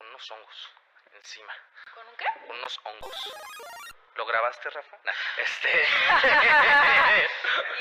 [0.00, 0.70] unos hongos
[1.14, 1.54] encima.
[1.94, 2.26] ¿Con un qué?
[2.46, 3.34] Unos hongos.
[4.14, 4.98] ¿Lo grabaste, Rafa?
[5.04, 5.88] Nah, este.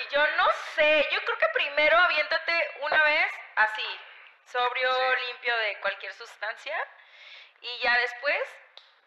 [0.03, 3.99] Y yo no sé, yo creo que primero aviéntate una vez así,
[4.45, 5.25] sobrio, Sí.
[5.27, 6.77] limpio de cualquier sustancia.
[7.61, 8.39] Y ya después,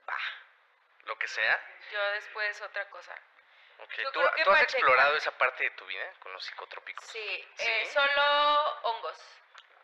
[0.09, 0.19] va.
[1.05, 1.61] Lo que sea.
[1.93, 3.15] Yo después otra cosa.
[3.79, 4.21] Ok, Yo ¿Tú,
[4.53, 7.05] has explorado esa parte de tu vida con los psicotrópicos?
[7.07, 7.67] Sí, ¿Sí?
[7.67, 8.23] eh, solo
[8.83, 9.17] hongos.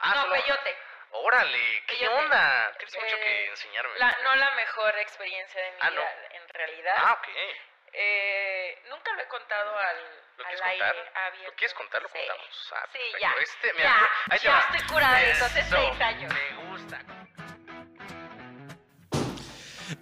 [0.01, 0.77] Ah, no, solo- peyote.
[1.11, 2.73] Órale, ¿qué onda?
[2.79, 3.99] Tienes mucho Eh, que enseñarme.
[3.99, 6.01] La- no la mejor experiencia de mi Ah, ¿no?
[6.01, 6.95] vida, en realidad.
[6.99, 7.29] Ah, ok.
[7.93, 9.97] Eh, nunca lo he contado al,
[10.37, 11.23] ¿Lo al quieres aire contar?
[11.25, 11.51] abierto.
[11.51, 12.03] ¿Lo quieres contar?
[12.03, 12.19] Lo Sí.
[12.19, 12.73] contamos.
[12.75, 13.19] Ah, Sí, perfecto.
[13.19, 13.35] ya.
[13.43, 16.35] Este, mira, ya, ya estoy curada de eso hace seis años.
[16.35, 16.99] Me gusta.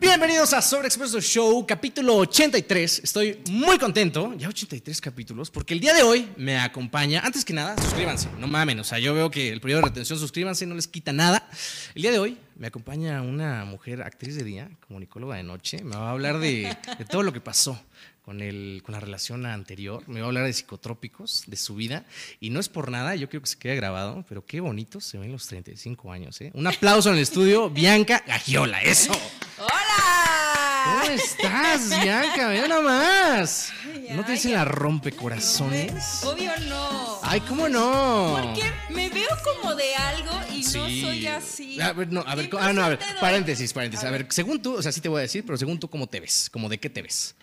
[0.04, 3.00] Bienvenidos a Sobre Expreso Show, capítulo 83.
[3.04, 7.54] Estoy muy contento, ya 83 capítulos, porque el día de hoy me acompaña, antes que
[7.54, 10.74] nada, suscríbanse, no mamen, o sea, yo veo que el periodo de retención, suscríbanse, no
[10.74, 11.48] les quita nada.
[11.94, 15.96] El día de hoy me acompaña una mujer actriz de día, comunicóloga de noche, me
[15.96, 17.80] va a hablar de, de todo lo que pasó
[18.27, 22.05] con, el, con la relación anterior, me va a hablar de psicotrópicos, de su vida,
[22.41, 25.16] y no es por nada, yo quiero que se quede grabado, pero qué bonito se
[25.16, 26.50] ven los 35 años, ¿eh?
[26.52, 29.12] Un aplauso en el estudio, Bianca Gagiola, eso.
[29.58, 29.83] ¡Hola!
[30.84, 32.48] ¿Cómo estás, Bianca?
[32.48, 33.72] Ve nada más.
[33.84, 36.22] Ay, ¿No te dicen la rompecorazones?
[36.24, 37.20] Obvio no.
[37.22, 38.38] Ay, ¿cómo no?
[38.40, 41.80] Porque me veo como de algo y no soy así.
[41.80, 44.05] A ver, no, a ver, ¿Qué ah, no, a ver, paréntesis, paréntesis.
[44.05, 45.88] A A ver, según tú, o sea, sí te voy a decir, pero según tú,
[45.88, 46.48] ¿cómo te ves?
[46.52, 47.34] ¿Cómo de qué te ves?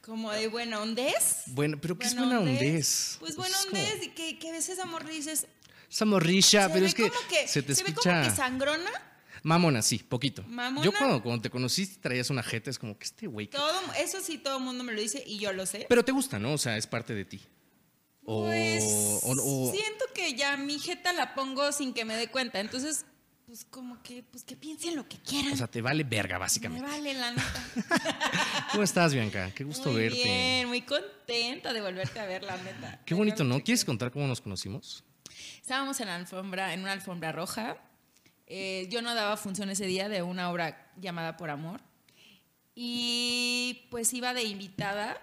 [0.00, 1.42] Como de buena ondez.
[1.46, 3.16] Bueno, pero ¿qué es Buena buena ondez?
[3.20, 5.46] Pues buena Es como- ondez y que, que a veces amor dices.
[5.90, 8.10] Esa morrilla, pero ve es que, que se te se ve escucha...
[8.20, 8.90] como que sangrona.
[9.44, 10.42] Mamona, sí, poquito.
[10.48, 10.84] ¿Mamona?
[10.84, 13.46] Yo cuando, cuando te conocí traías una jeta, es como que este güey...
[13.48, 15.86] ¿qué- Todo, eso sí, todo el mundo me lo dice y yo lo sé.
[15.88, 16.54] Pero te gusta, ¿no?
[16.54, 17.40] O sea, es parte de ti.
[18.24, 19.20] O, Pues o-
[19.66, 22.58] o- siento que ya mi jeta la pongo sin que me dé cuenta.
[22.58, 23.04] Entonces,
[23.44, 25.52] pues como que, pues que piensen lo que quieran.
[25.52, 26.88] o sea, te vale verga, me básicamente.
[26.88, 27.68] vale la neta.
[28.72, 29.50] ¿Cómo estás, Bianca?
[29.54, 30.22] Qué gusto muy verte.
[30.24, 33.02] bien, muy contenta de volverte a ver, la neta.
[33.04, 33.60] Qué Me bonito, ¿no?
[33.62, 35.04] ¿Quieres contar cómo nos conocimos?
[35.60, 37.76] Estábamos en la alfombra, en una alfombra roja.
[38.46, 41.80] Eh, yo no daba función ese día de una obra llamada Por Amor.
[42.74, 45.20] Y pues iba de invitada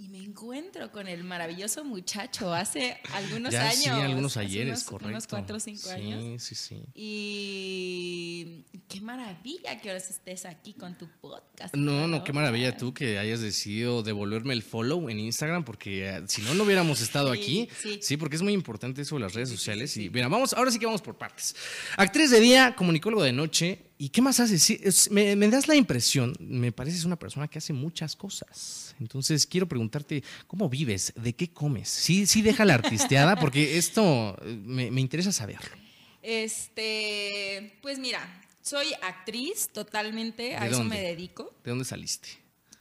[0.00, 3.74] y me encuentro con el maravilloso muchacho hace algunos ya, años.
[3.82, 5.08] sí, algunos ayeres, unos- correcto.
[5.10, 6.40] Unos cuatro o cinco años.
[6.42, 6.82] Sí, sí, sí.
[6.94, 11.74] Y qué maravilla que ahora estés aquí con tu podcast.
[11.74, 16.22] No, no, qué maravilla tú que hayas decidido devolverme el follow en Instagram, porque eh,
[16.28, 18.00] si no, no hubiéramos estado Sí, aquí.
[18.00, 18.16] sí.
[18.16, 19.90] porque es muy importante eso de las redes Sí, sí, sociales.
[19.90, 20.10] sí, Y sí.
[20.14, 21.56] mira, vamos, ahora sí que vamos por partes.
[21.96, 23.82] Actriz de día, comunicólogo de noche.
[24.00, 24.62] ¿Y qué más haces?
[24.62, 28.94] Sí, es- me, me das la impresión, me pareces una persona que hace muchas cosas.
[29.00, 31.12] Entonces, quiero preguntarte, ¿cómo vives?
[31.16, 31.88] ¿De qué comes?
[31.88, 35.76] Sí, sí, deja la artisteada, porque esto eh, me, me interesa saberlo.
[36.22, 38.20] Este, pues mira,
[38.62, 40.96] soy actriz totalmente, a ¿De eso dónde?
[40.96, 41.52] me dedico.
[41.64, 42.28] ¿De dónde saliste?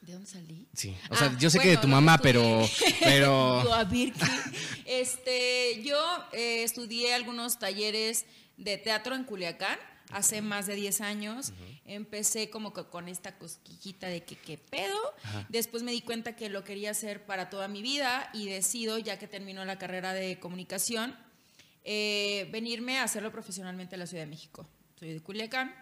[0.01, 0.67] ¿De dónde salí?
[0.73, 2.65] Sí, o sea, Ah, yo sé que de tu mamá, pero,
[2.99, 3.89] pero a.
[4.85, 5.97] Este, yo
[6.31, 8.25] eh, estudié algunos talleres
[8.57, 9.77] de teatro en Culiacán
[10.11, 11.53] hace más de 10 años.
[11.85, 14.97] Empecé como con esta cosquillita de que qué pedo.
[15.49, 19.17] Después me di cuenta que lo quería hacer para toda mi vida y decido, ya
[19.19, 21.15] que terminó la carrera de comunicación,
[21.83, 24.67] eh, venirme a hacerlo profesionalmente a la Ciudad de México.
[24.99, 25.73] Soy de Culiacán.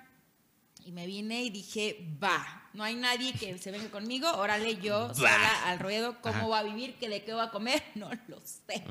[0.84, 5.12] Y me vine y dije, va, no hay nadie que se venga conmigo, órale yo
[5.16, 6.48] sola al ruedo, ¿cómo Ajá.
[6.48, 6.94] va a vivir?
[7.00, 7.82] ¿Qué de qué voy a comer?
[7.96, 8.84] No lo sé.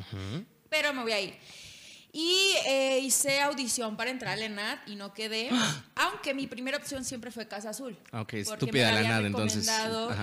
[0.68, 1.38] Pero me voy a ir.
[2.16, 5.50] Y eh, hice audición para entrar al ENAD y no quedé,
[5.96, 7.98] aunque mi primera opción siempre fue Casa Azul.
[8.12, 9.68] Ah, ok, estúpida la ENAD, entonces,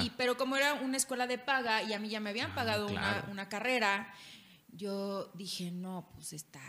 [0.02, 2.88] y- pero como era una escuela de paga y a mí ya me habían pagado
[2.88, 3.28] una- claro.
[3.30, 4.14] una, carrera,
[4.70, 6.62] yo dije, no, pues está,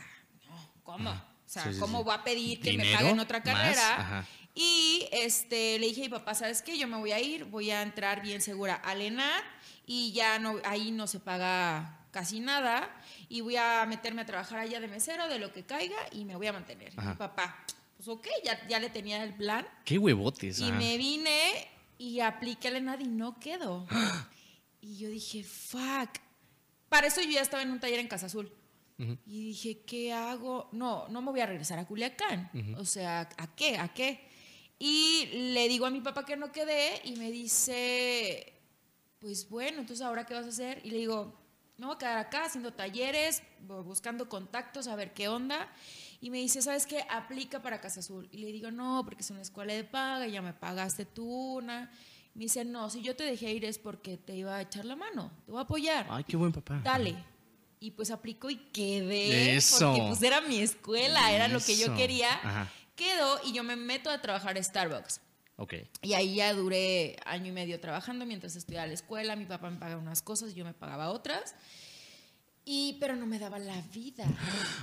[0.49, 1.11] no, ¿cómo?
[1.11, 1.15] O
[1.47, 2.05] sea, Sí, sí, ¿cómo sí.
[2.05, 4.27] voy a pedir que me paguen otra carrera?
[4.57, 6.77] Y este, le dije a mi papá, ¿sabes qué?
[6.77, 9.41] Yo me voy a ir, voy a entrar bien segura al ENAD
[9.87, 12.91] y ya no, ahí no se paga casi nada
[13.33, 16.37] y voy a meterme a trabajar allá de mesero, de lo que caiga y me
[16.37, 16.93] voy a mantener.
[16.99, 17.13] Ajá.
[17.13, 17.65] mi papá,
[17.97, 20.59] pues ok, ya, ya le tenía el plan qué huevotes.
[20.59, 20.73] y ah.
[20.73, 21.51] me vine
[21.97, 23.87] y apliqué al ENAD y no quedó.
[24.83, 26.11] y yo dije, fuck.
[26.91, 28.53] Para eso yo ya estaba en un taller en Casa Azul.
[29.27, 30.69] Y dije, ¿qué hago?
[30.71, 32.51] No, no me voy a regresar a Culiacán.
[32.77, 33.77] O sea, ¿a qué?
[33.79, 34.29] ¿A qué?
[34.79, 38.61] Y le digo a mi papá que no quedé y me dice,
[39.19, 40.83] pues bueno, entonces ahora qué vas a hacer?
[40.85, 41.42] Y le digo,
[41.79, 45.69] me voy a quedar acá haciendo talleres, bu- buscando contactos, a ver qué onda.
[46.21, 47.05] Y me dice, ¿sabes qué?
[47.11, 48.29] Aplica para Casa Azul.
[48.31, 51.91] Y le digo, no, porque es una escuela de paga, ya me pagaste tú una.
[52.35, 54.97] Me dice, no, si yo te dejé ir es porque te iba a echar la
[54.97, 56.07] mano, te voy a apoyar.
[56.09, 56.81] Ay, qué buen papá.
[56.85, 57.17] Dale.
[57.81, 59.57] Y pues aplico y quedé.
[59.57, 59.91] Eso.
[59.93, 62.33] Porque pues era mi escuela, era lo que yo quería.
[62.35, 62.69] Ajá.
[62.95, 65.21] Quedo y yo me meto a trabajar a Starbucks.
[65.57, 65.75] Ok.
[66.03, 69.37] Y ahí ya duré año y medio trabajando mientras estudiaba la escuela.
[69.37, 71.55] Mi papá me pagaba unas cosas y yo me pagaba otras.
[72.65, 74.25] Y, pero no me daba la vida.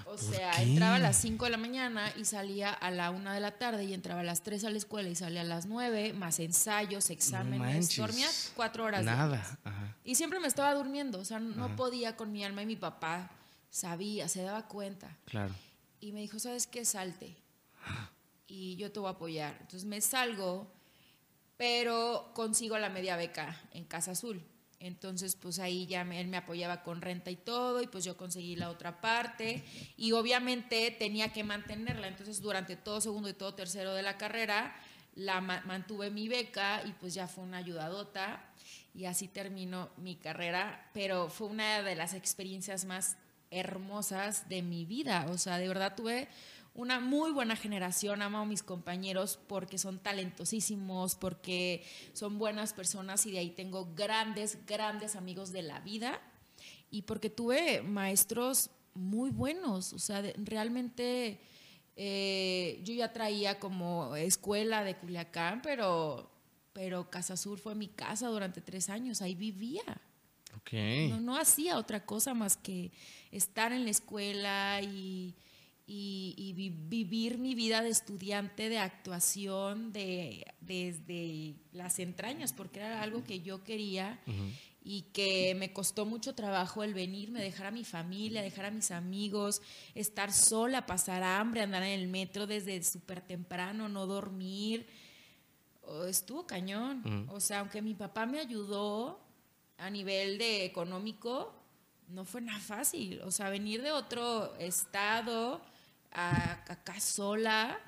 [0.06, 0.64] O sea, qué?
[0.64, 3.86] entraba a las 5 de la mañana y salía a la 1 de la tarde
[3.86, 7.10] y entraba a las 3 a la escuela y salía a las 9, más ensayos,
[7.10, 7.60] exámenes.
[7.60, 7.98] manches.
[7.98, 9.06] Dormía 4 horas.
[9.06, 9.60] Nada.
[9.64, 9.96] Ajá.
[10.04, 13.32] Y siempre me estaba durmiendo, o sea, no podía con mi alma y mi papá
[13.70, 15.16] sabía, se daba cuenta.
[15.26, 15.54] Claro.
[16.02, 16.84] Y me dijo, ¿sabes qué?
[16.84, 17.38] Salte.
[18.50, 19.54] Y yo te voy a apoyar.
[19.62, 20.68] Entonces me salgo,
[21.58, 24.42] pero consigo la media beca en Casa Azul.
[24.82, 28.16] Entonces, pues ahí ya me- él me apoyaba con renta y todo, y pues yo
[28.16, 29.64] conseguí la otra parte.
[29.98, 32.08] Y obviamente tenía que mantenerla.
[32.08, 34.74] Entonces, durante todo segundo y todo tercero de la carrera,
[35.16, 38.42] la ma- mantuve mi beca y pues ya fue una ayudadota.
[38.96, 40.90] Y así terminó mi carrera.
[40.94, 43.18] Pero fue una de las experiencias más
[43.52, 45.26] hermosas de mi vida.
[45.30, 46.30] O sea, de verdad tuve
[46.74, 48.22] una muy buena generación.
[48.22, 51.84] Amo a mis compañeros porque son talentosísimos, porque
[52.14, 56.22] son buenas personas y de ahí tengo grandes, grandes amigos de la vida.
[56.92, 59.94] Y porque tuve maestros muy buenos.
[59.94, 61.40] O sea, de- realmente
[61.96, 66.32] eh, yo ya traía como escuela de Culiacán, pero,
[66.74, 69.22] pero Casa Sur fue mi casa durante tres años.
[69.22, 69.84] Ahí vivía.
[70.58, 70.74] Ok.
[71.10, 72.92] No, no hacía otra cosa más que
[73.32, 75.36] estar en la escuela y,
[75.92, 82.80] y- y vi- vivir mi vida de estudiante de actuación de, desde las entrañas, porque
[82.80, 84.20] era algo que yo quería
[84.84, 88.92] y que me costó mucho trabajo el venirme, dejar a mi familia, dejar a mis
[88.92, 89.62] amigos,
[89.96, 94.86] estar sola, pasar hambre, andar en el metro desde súper temprano, no dormir.
[96.08, 97.02] Estuvo cañón.
[97.32, 99.20] O sea, aunque mi papá me ayudó
[99.78, 101.52] a nivel de económico,
[102.10, 103.22] no fue nada fácil.
[103.24, 105.62] O sea, venir de otro estado
[106.12, 107.80] acá sola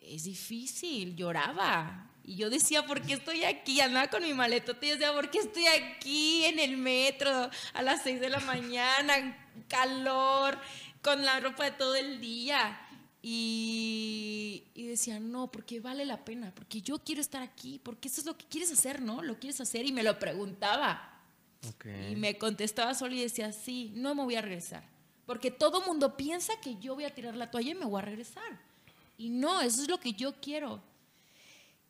[0.00, 1.16] es difícil.
[1.16, 2.08] Lloraba.
[2.24, 3.80] Y yo decía, ¿por qué estoy aquí?
[3.80, 7.82] Andaba con mi maletote y yo decía, ¿por qué estoy aquí en el metro a
[7.82, 9.36] las 6 de la mañana?
[9.68, 10.56] Calor,
[11.02, 12.78] con la ropa de todo el día.
[13.22, 18.20] Y, y decía, no, porque vale la pena, porque yo quiero estar aquí, porque eso
[18.20, 19.22] es lo que quieres hacer, ¿no?
[19.22, 19.84] Lo quieres hacer.
[19.84, 21.20] Y me lo preguntaba.
[21.68, 21.86] Ok.
[22.10, 24.91] Y me contestaba solo y decía, sí, no me voy a regresar.
[25.26, 28.04] Porque todo mundo piensa que yo voy a tirar la toalla y me voy a
[28.04, 28.60] regresar.
[29.16, 30.82] Y no, eso es lo que yo quiero.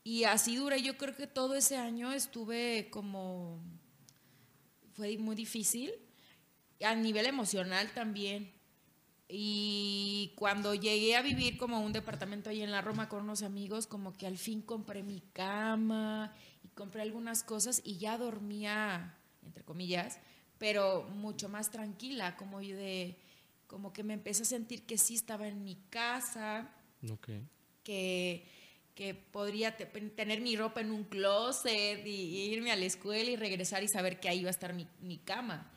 [0.05, 3.61] Y así duré, yo creo que todo ese año estuve como,
[4.95, 5.93] fue muy difícil,
[6.83, 8.53] a nivel emocional también.
[9.29, 13.87] Y cuando llegué a vivir como un departamento ahí en la Roma con unos amigos,
[13.87, 19.65] como que al fin compré mi cama y compré algunas cosas y ya dormía, entre
[19.65, 20.19] comillas,
[20.63, 23.17] pero mucho más tranquila, como yo de,
[23.67, 26.71] como que me empecé a sentir que sí estaba en mi casa,
[27.83, 28.47] que,
[28.95, 33.35] que podría te- tener mi ropa en un closet y irme a la escuela y
[33.35, 35.69] regresar y saber que ahí iba a estar mi, mi cama.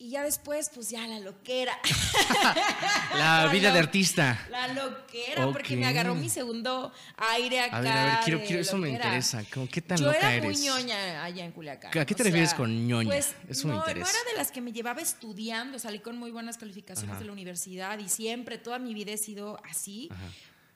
[0.00, 1.76] Y ya después, pues ya la loquera.
[3.16, 4.46] La vida lo- de artista.
[4.50, 7.78] La loquera, porque me agarró mi segundo aire acá.
[7.78, 9.42] A ver, a ver, quiero, quiero, eso me interesa.
[9.52, 10.44] ¿Cómo, ¿Qué tan Yo loca era eres?
[10.58, 11.98] muy ñoña allá en Culiacán.
[11.98, 13.08] ¿A qué te o refieres sea, con ñoña?
[13.08, 14.10] Pues, Eso no, me no interesa.
[14.10, 17.20] era de las que me llevaba estudiando, salí con muy buenas calificaciones Ajá.
[17.20, 20.08] de la universidad y siempre, toda mi vida he sido así.
[20.12, 20.22] Ajá.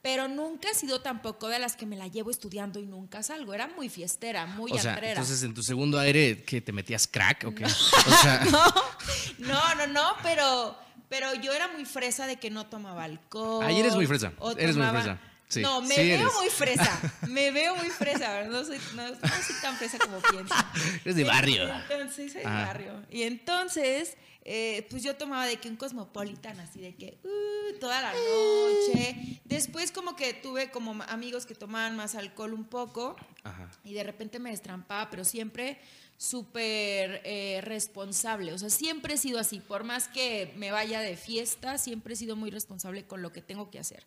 [0.03, 3.53] Pero nunca he sido tampoco de las que me la llevo estudiando y nunca salgo.
[3.53, 7.45] Era muy fiestera, muy O sea, entonces en tu segundo aire, ¿qué te metías crack
[7.47, 7.63] o qué?
[7.63, 8.43] O sea,
[9.39, 13.63] No, no, no, pero, pero yo era muy fresa de que no tomaba alcohol.
[13.63, 15.21] Ahí eres muy fresa, eres muy fresa,
[15.53, 16.33] sí, no, me sí veo eres.
[16.33, 17.13] muy fresa.
[17.27, 18.43] Me veo muy fresa.
[18.43, 20.53] No soy, no, no soy tan fresa como pienso.
[21.05, 21.63] eres de barrio.
[21.63, 23.03] Entonces, soy de barrio.
[23.09, 28.01] Y entonces, eh, pues yo tomaba de que un cosmopolitan, así de que uh, toda
[28.01, 29.39] la noche.
[29.45, 33.69] Después como que tuve como amigos que tomaban más alcohol un poco Ajá.
[33.83, 35.79] y de repente me destrampaba, pero siempre
[36.17, 38.53] súper eh, responsable.
[38.53, 39.59] O sea, siempre he sido así.
[39.59, 43.41] Por más que me vaya de fiesta, siempre he sido muy responsable con lo que
[43.41, 44.05] tengo que hacer.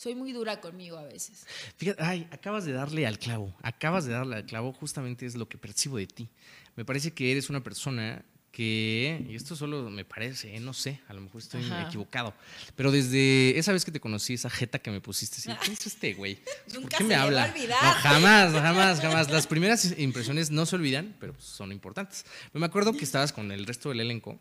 [0.00, 1.44] Soy muy dura conmigo a veces.
[1.76, 3.54] Fíjate, ay, acabas de darle al clavo.
[3.60, 6.26] Acabas de darle al clavo, justamente es lo que percibo de ti.
[6.74, 10.60] Me parece que eres una persona que, y esto solo me parece, ¿eh?
[10.60, 11.82] no sé, a lo mejor estoy Ajá.
[11.86, 12.32] equivocado,
[12.76, 15.86] pero desde esa vez que te conocí, esa jeta que me pusiste, así, ¿quién es
[15.86, 16.36] este güey?
[16.64, 17.52] ¿Por Nunca qué se me le va a habla?
[17.52, 17.82] olvidar.
[17.84, 19.30] No, jamás, jamás, jamás.
[19.30, 22.24] Las primeras impresiones no se olvidan, pero son importantes.
[22.54, 24.40] Me acuerdo que estabas con el resto del elenco.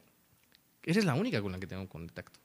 [0.83, 2.39] Eres la única con la que tengo contacto.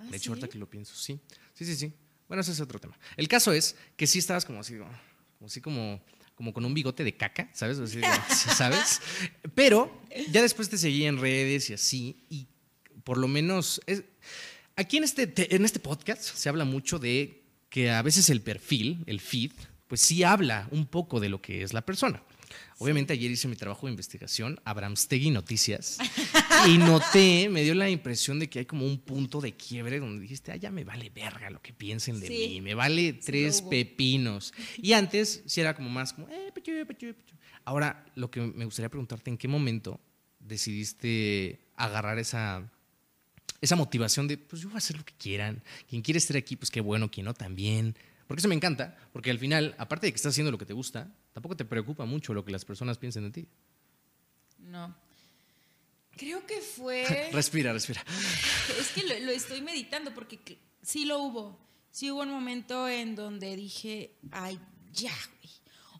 [0.00, 0.28] ¿Ah, De hecho, sí?
[0.30, 1.20] ahorita que lo pienso, sí.
[1.54, 1.92] Sí, sí, sí.
[2.30, 2.96] Bueno, ese es otro tema.
[3.16, 6.00] El caso es que sí estabas como así, como así como,
[6.36, 7.76] como con un bigote de caca, ¿sabes?
[8.56, 9.00] ¿Sabes?
[9.56, 12.46] Pero ya después te seguí en redes y así, y
[13.02, 13.80] por lo menos
[14.76, 18.40] Aquí en este, te- en este podcast se habla mucho de que a veces el
[18.40, 19.50] perfil, el feed,
[19.88, 22.22] pues sí habla un poco de lo que es la persona.
[22.82, 25.98] Obviamente ayer hice mi trabajo de investigación, Abramstegui Noticias,
[26.66, 30.22] y noté, me dio la impresión de que hay como un punto de quiebre donde
[30.22, 32.32] dijiste, ah, ya me vale verga lo que piensen de Sí.
[32.32, 34.54] mí, me vale tres pepinos.
[34.78, 37.36] Y antes sí era como más como, eh, pechu, pechu, pechu.
[37.66, 40.00] Ahora, lo que me gustaría preguntarte, ¿en qué momento
[40.38, 42.66] decidiste agarrar esa,
[43.60, 45.62] esa motivación de, pues yo voy a hacer lo que quieran.
[45.86, 47.94] Quien quiere estar aquí, pues qué bueno, quien no también.
[48.30, 50.72] Porque eso me encanta, porque al final, aparte de que estás haciendo lo que te
[50.72, 53.48] gusta, tampoco te preocupa mucho lo que las personas piensen de ti.
[54.60, 54.94] No.
[56.16, 57.28] Creo que fue.
[57.32, 58.04] Respira, respira.
[58.78, 60.38] Es que lo, lo estoy meditando porque
[60.80, 61.58] sí lo hubo.
[61.90, 64.60] Sí hubo un momento en donde dije, ay,
[64.92, 65.50] ya, güey.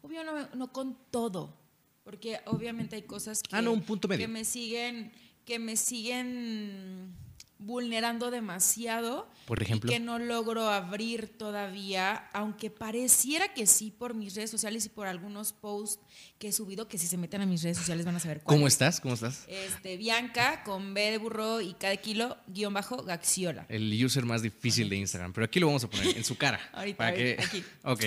[0.03, 1.59] Obvio no, no con todo,
[2.05, 4.25] porque obviamente hay cosas que, Ah, no, un punto medio.
[4.25, 5.11] que me siguen,
[5.45, 7.13] que me siguen
[7.61, 9.29] vulnerando demasiado.
[9.47, 9.91] Por ejemplo.
[9.91, 14.89] Y que no logro abrir todavía, aunque pareciera que sí por mis redes sociales y
[14.89, 16.03] por algunos posts
[16.39, 18.61] que he subido, que si se meten a mis redes sociales van a saber ¿Cómo
[18.61, 18.75] cuáles.
[18.75, 19.01] estás?
[19.01, 19.45] ¿Cómo estás?
[19.47, 23.67] Este, Bianca con B de burro y de kilo, guion bajo, Gaxiola.
[23.69, 26.61] El user más difícil de Instagram, pero aquí lo vamos a poner en su cara.
[26.73, 27.37] Ahorita, para que...
[27.39, 27.65] aquí.
[27.85, 28.05] Ok.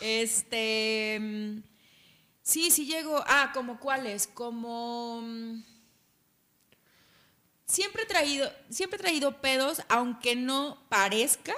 [0.00, 1.18] Este.
[1.20, 1.70] mm,
[2.42, 3.22] Sí, sí llego.
[3.26, 4.26] Ah, ¿como cuáles?
[4.26, 5.22] Como.
[7.70, 11.54] Siempre he traído, siempre he traído pedos, aunque no parezca,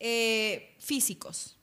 [0.00, 1.56] eh, físicos.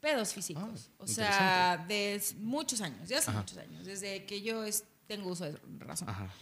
[0.00, 0.62] Pedos físicos.
[0.90, 3.40] Ah, o sea, de s- muchos años, ya hace Ajá.
[3.40, 6.08] muchos años, desde que yo es- tengo uso de razón.
[6.08, 6.32] Ajá.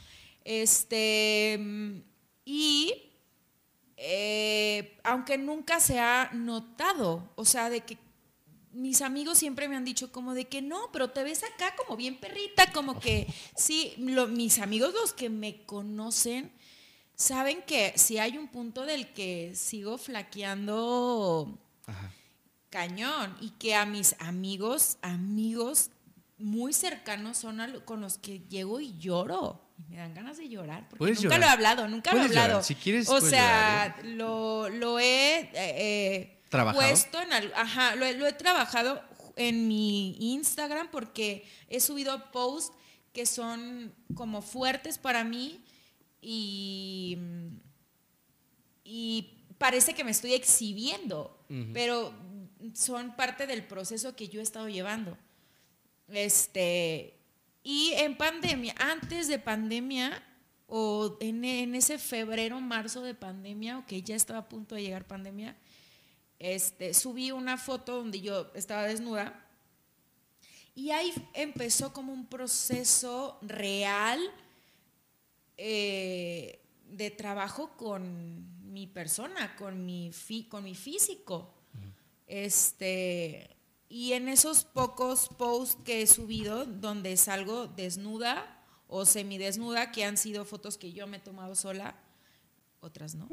[0.45, 1.99] Este, mm,
[2.45, 3.03] y
[3.97, 7.97] eh, aunque nunca se ha notado, o sea, de que
[8.77, 11.97] mis amigos siempre me han dicho como de que no, pero te ves acá como
[11.97, 16.53] bien perrita, como que sí, lo- mis amigos los que me conocen
[17.15, 19.97] saben que si hay un punto del que sigo
[20.67, 22.13] flaqueando Ajá.
[22.71, 25.91] cañón y que a mis amigos, amigos
[26.39, 29.63] muy cercanos son a lo- con los que llego y lloro.
[29.79, 31.41] Y me dan ganas de llorar porque nunca llorar.
[31.41, 32.45] lo he hablado, nunca lo he llorar.
[32.45, 32.63] hablado.
[32.63, 36.81] Si quieres, o sea, lo, lo he eh, eh, ¿Trabajado?
[36.89, 39.03] puesto en al- ajá, lo, he- lo he trabajado
[39.37, 42.75] en mi Instagram porque he subido posts
[43.13, 45.63] que son como fuertes para mí
[46.21, 47.19] y
[48.85, 52.13] y parece que me estoy exhibiendo, pero
[52.75, 55.17] son parte del proceso que yo he estado llevando.
[56.09, 57.19] Este,
[57.65, 60.23] y en pandemia, antes de pandemia,
[60.69, 64.83] o en, en ese febrero, marzo de pandemia, o que ya estaba a punto de
[64.83, 65.57] llegar pandemia,
[66.39, 69.43] este, subí una foto donde yo estaba desnuda.
[70.75, 74.21] Y ahí empezó como un proceso real
[75.57, 81.55] eh, de trabajo con mi persona, con mi, fi- con mi físico.
[82.27, 83.57] Este,
[83.89, 90.17] y en esos pocos posts que he subido, donde salgo desnuda o semidesnuda, que han
[90.17, 91.97] sido fotos que yo me he tomado sola,
[92.81, 93.29] otras no.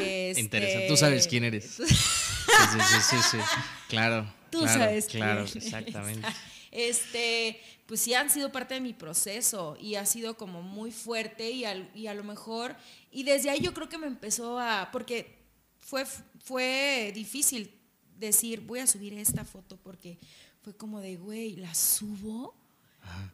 [0.00, 0.88] Este, Interesante.
[0.88, 1.78] Tú sabes quién eres.
[2.72, 3.60] Sí, sí, sí, sí, sí.
[3.88, 4.32] Claro.
[4.50, 5.56] Tú claro, sabes quién Claro, eres.
[5.56, 6.26] exactamente.
[6.76, 11.48] Este, pues sí han sido parte de mi proceso y ha sido como muy fuerte
[11.52, 12.74] y, al- y a lo mejor,
[13.12, 15.38] y desde ahí yo creo que me empezó a, porque
[15.78, 16.04] fue,
[16.42, 17.72] fue difícil
[18.18, 20.18] decir, voy a subir esta foto porque
[20.62, 22.56] fue como de, güey, ¿la subo?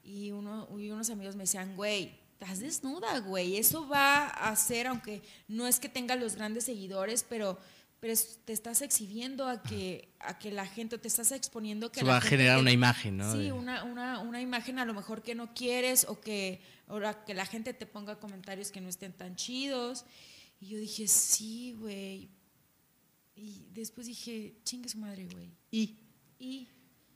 [0.05, 4.87] Y, uno, y unos amigos me decían, güey, estás desnuda, güey, eso va a hacer,
[4.87, 7.59] aunque no es que tenga los grandes seguidores, pero...
[8.01, 12.03] Pero es- te estás exhibiendo a que, a que la gente, te estás exponiendo que
[12.03, 13.33] la va a generar te- una imagen, ¿no?
[13.35, 17.35] Sí, una, una, una imagen a lo mejor que no quieres o que, ahora que
[17.35, 20.07] la gente te ponga comentarios que no estén tan chidos.
[20.61, 22.31] Y yo dije, sí, güey.
[23.37, 25.51] Y después dije, chingue su madre, güey.
[25.71, 25.97] Y,
[26.39, 26.69] Y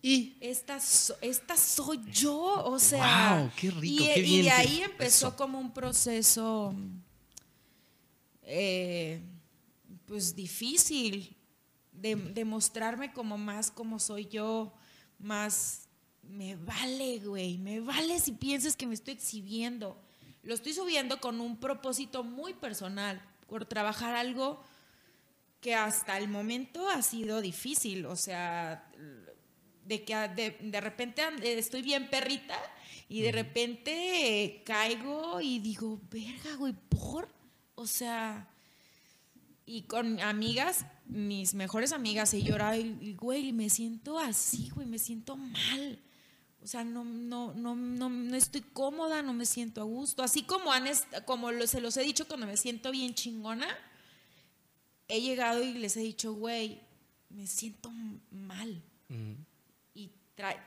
[0.02, 2.36] y, esta, so- esta soy yo,
[2.66, 3.36] o sea.
[3.38, 5.36] Guau, qué rico, y, qué y de ahí empezó eso.
[5.36, 6.74] como un proceso,
[8.42, 9.20] eh,
[10.06, 11.36] pues difícil,
[11.92, 14.74] de, de mostrarme como más como soy yo,
[15.18, 15.88] más
[16.22, 20.00] me vale, güey, me vale si piensas que me estoy exhibiendo.
[20.42, 24.62] Lo estoy subiendo con un propósito muy personal, por trabajar algo
[25.60, 28.90] que hasta el momento ha sido difícil, o sea,
[29.84, 31.22] de que de, de repente
[31.58, 32.58] estoy bien perrita
[33.08, 37.28] y de repente eh, caigo y digo, verga, güey, por,
[37.74, 38.48] o sea,
[39.66, 44.86] y con amigas, mis mejores amigas, he llorado y, y, güey, me siento así, güey,
[44.86, 45.98] me siento mal.
[46.62, 50.22] O sea, no, no, no, no, no estoy cómoda, no me siento a gusto.
[50.22, 50.84] Así como, han
[51.26, 53.68] como se los he dicho cuando me siento bien chingona,
[55.08, 56.80] he llegado y les he dicho, güey,
[57.28, 57.90] me siento
[58.30, 58.82] mal.
[59.10, 59.36] Y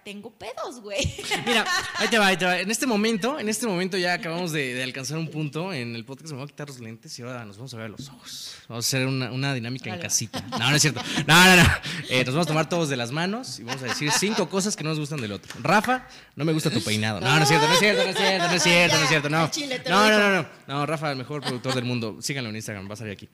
[0.03, 0.97] tengo pedos, güey.
[1.45, 2.59] Mira, ahí te va, ahí te va.
[2.59, 6.05] En este momento, en este momento ya acabamos de, de alcanzar un punto en el
[6.05, 6.31] podcast.
[6.31, 8.55] Me voy a quitar los lentes y ahora nos vamos a ver a los ojos.
[8.69, 10.39] Vamos a hacer una, una dinámica en casita.
[10.51, 11.01] No, no es cierto.
[11.27, 11.69] No, no, no.
[12.09, 14.75] Eh, nos vamos a tomar todos de las manos y vamos a decir cinco cosas
[14.75, 15.53] que no nos gustan del otro.
[15.61, 17.19] Rafa, no me gusta tu peinado.
[17.19, 19.09] No, no es cierto, no es cierto, no es cierto, no es cierto, no es
[19.09, 19.89] cierto.
[19.89, 20.49] No, no, no, no.
[20.67, 22.17] No, Rafa, el mejor productor del mundo.
[22.21, 23.27] Síganlo en Instagram, va a salir aquí.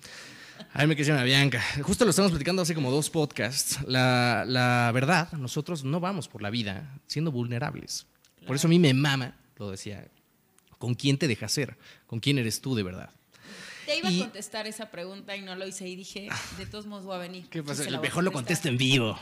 [0.73, 1.61] A ver, me quisiera Bianca.
[1.81, 3.79] Justo lo estamos platicando hace como dos podcasts.
[3.87, 8.05] La, la verdad, nosotros no vamos por la vida siendo vulnerables.
[8.47, 10.07] Por eso a mí me mama, lo decía,
[10.77, 11.77] con quién te dejas ser,
[12.07, 13.09] con quién eres tú de verdad.
[13.85, 16.85] Te iba Y- a contestar esa pregunta y no lo hice y dije, de todos
[16.85, 17.47] modos voy a venir.
[17.49, 17.83] ¿Qué pasa?
[17.83, 18.01] Mejor.
[18.01, 19.17] Mejor lo contesto en vivo.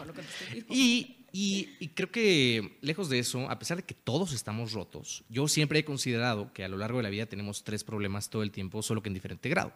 [0.70, 5.24] Y, y- y creo que lejos de eso, a pesar de que todos estamos rotos,
[5.30, 8.44] yo siempre he considerado que a lo largo de la vida tenemos tres problemas todo
[8.44, 9.74] el tiempo, solo que en diferente grado.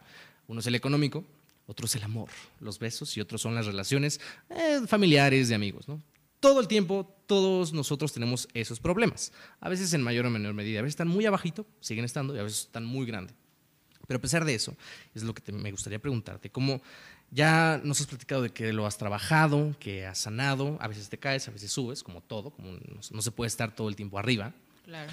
[0.47, 1.23] Uno es el económico,
[1.67, 2.29] otro es el amor,
[2.59, 4.19] los besos y otros son las relaciones
[4.49, 6.01] eh, familiares, de amigos, ¿no?
[6.39, 9.31] Todo el tiempo, todos nosotros tenemos esos problemas.
[9.59, 10.79] A veces en mayor o menor medida.
[10.79, 13.33] A veces están muy abajito, siguen estando, y a veces están muy grande.
[14.05, 14.75] Pero a pesar de eso,
[15.15, 16.51] es lo que te- me gustaría preguntarte.
[16.51, 16.81] Como
[17.31, 21.17] ya nos has platicado de que lo has trabajado, que has sanado, a veces te
[21.17, 24.19] caes, a veces subes, como todo, como no, no se puede estar todo el tiempo
[24.19, 24.53] arriba.
[24.83, 25.11] Claro.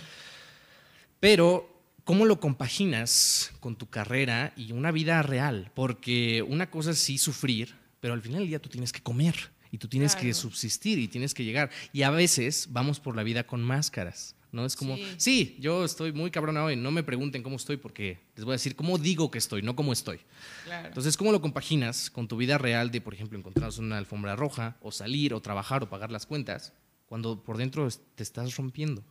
[1.21, 1.72] Pero,
[2.04, 5.71] ¿cómo lo compaginas con tu carrera y una vida real?
[5.75, 9.35] Porque una cosa es sí sufrir, pero al final del día tú tienes que comer
[9.71, 11.71] y tú tienes que subsistir y tienes que llegar.
[11.92, 14.37] Y a veces vamos por la vida con máscaras.
[14.50, 14.66] ¿No?
[14.66, 15.06] Es como, Sí.
[15.16, 15.56] sí.
[15.61, 18.76] yo estoy muy cabrona hoy, no me pregunten cómo estoy porque les voy a decir
[18.76, 20.21] cómo digo que estoy, no cómo estoy.
[20.64, 20.88] Claro.
[20.88, 24.76] Entonces, ¿cómo lo compaginas con tu vida real de, por ejemplo, encontrarnos una alfombra roja,
[24.82, 26.75] o salir, o trabajar, o pagar las cuentas,
[27.06, 29.02] cuando por dentro te estás rompiendo?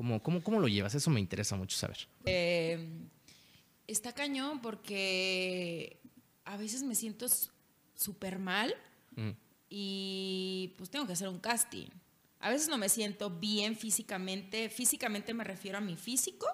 [0.00, 0.94] ¿Cómo, cómo, cómo lo llevas?
[0.94, 1.98] Eso me interesa mucho saber.
[2.24, 2.88] Eh,
[3.86, 6.00] está cañón porque
[6.46, 7.26] a veces me siento
[7.94, 8.74] súper mal
[9.14, 9.32] Mm.
[9.68, 11.88] y pues tengo que hacer un casting.
[12.38, 14.70] A veces no me siento bien físicamente.
[14.70, 16.46] Físicamente me refiero a mi físico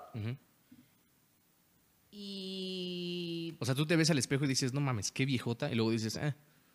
[2.11, 5.77] y O sea, tú te ves al espejo y dices, no mames, qué viejota, y
[5.77, 6.35] luego dices, eh,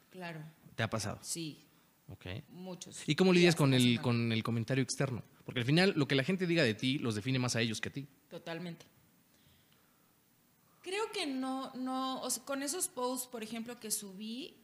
[0.10, 0.40] claro,
[0.76, 1.20] te ha pasado.
[1.22, 1.66] sí,
[2.12, 2.26] Ok.
[2.50, 3.04] muchos.
[3.08, 5.24] ¿Y cómo lidias con el, con el comentario externo?
[5.46, 7.80] Porque al final, lo que la gente diga de ti los define más a ellos
[7.82, 8.08] que a ti.
[8.30, 8.86] Totalmente.
[10.82, 14.58] Creo que no, no, o sea, con esos posts, por ejemplo, que subí,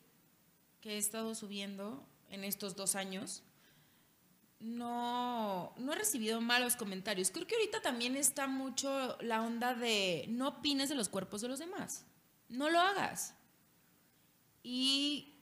[0.81, 3.43] que he estado subiendo en estos dos años,
[4.60, 7.29] no, no he recibido malos comentarios.
[7.29, 11.47] Creo que ahorita también está mucho la onda de no opines de los cuerpos de
[11.47, 12.05] los demás.
[12.49, 13.36] No lo hagas.
[14.63, 15.37] Y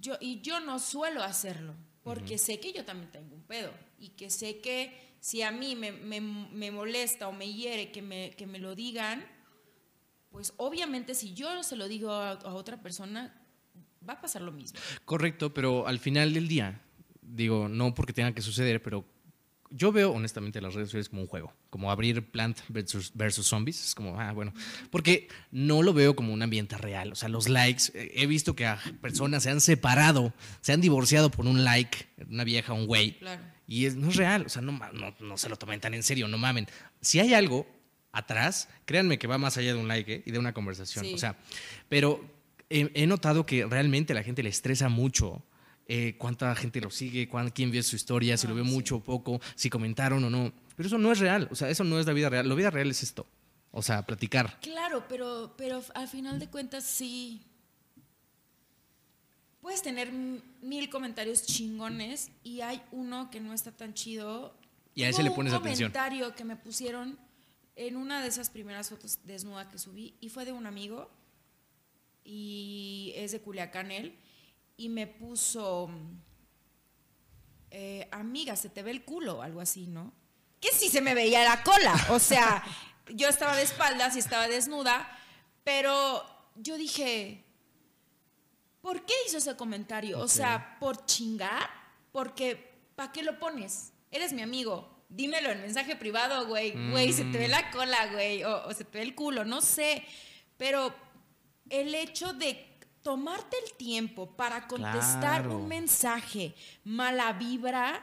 [0.00, 3.72] yo, y yo no suelo hacerlo, porque sé que yo también tengo un pedo.
[3.98, 8.02] Y que sé que si a mí me, me- me molesta o me hiere que
[8.02, 9.24] me, que me lo digan,
[10.30, 13.34] pues obviamente si yo se lo digo a, a otra persona,
[14.08, 14.78] va a pasar lo mismo.
[15.04, 16.80] Correcto, pero al final del día,
[17.22, 19.04] digo, no porque tenga que suceder, pero
[19.70, 23.84] yo veo honestamente las redes sociales como un juego, como abrir Plant versus, versus Zombies,
[23.84, 24.52] es como, ah, bueno,
[24.90, 28.54] porque no lo veo como un ambiente real, o sea, los likes, eh, he visto
[28.56, 32.86] que a personas se han separado, se han divorciado por un like, una vieja, un
[32.86, 33.42] güey, Claro.
[33.66, 36.02] y es, no es real, o sea, no, no, no se lo tomen tan en
[36.02, 36.66] serio, no mamen.
[37.00, 37.66] Si hay algo
[38.12, 40.22] atrás, créanme que va más allá de un like ¿eh?
[40.24, 41.14] y de una conversación, Sí.
[41.14, 41.36] o sea,
[41.88, 42.24] pero
[42.70, 45.42] he, he notado que realmente la gente le estresa mucho
[45.88, 48.72] eh, cuánta gente lo sigue, cuán- quién vio su historia, si lo vio Ah, sí.
[48.74, 50.52] mucho o poco, si comentaron o no.
[50.76, 52.48] Pero eso no es real, o sea, eso no es la vida real.
[52.48, 53.26] La vida real es esto,
[53.72, 54.60] o sea, platicar.
[54.60, 57.42] Claro, pero, pero al final de cuentas sí.
[59.60, 64.56] Puedes tener mil comentarios chingones y hay uno que no está tan chido.
[64.94, 65.90] Y a ese Hubo le pones un atención.
[65.92, 67.18] comentario que me pusieron
[67.76, 71.10] en una de esas primeras fotos desnuda que subí y fue de un amigo
[72.24, 74.14] y es de Culiacán él
[74.78, 75.90] y me puso
[77.70, 80.12] eh, amiga, se te ve el culo, algo así, ¿no?
[80.60, 82.64] Que sí se me veía la cola, o sea,
[83.14, 85.06] yo estaba de espaldas y estaba desnuda,
[85.64, 86.24] pero
[86.56, 87.44] yo dije,
[88.80, 90.18] ¿por qué hizo ese comentario?
[90.20, 91.68] O sea, por chingar,
[92.12, 93.92] porque ¿para qué lo pones?
[94.10, 94.96] Eres mi amigo.
[95.10, 96.72] Dímelo en mensaje privado, güey.
[96.90, 97.50] Güey, se te ve Mm.
[97.50, 98.44] la cola, güey.
[98.44, 100.04] O, o se te ve el culo, no sé.
[100.58, 100.94] Pero
[101.70, 105.58] el hecho de tomarte el tiempo para contestar Claro.
[105.58, 108.02] un mensaje mala vibra,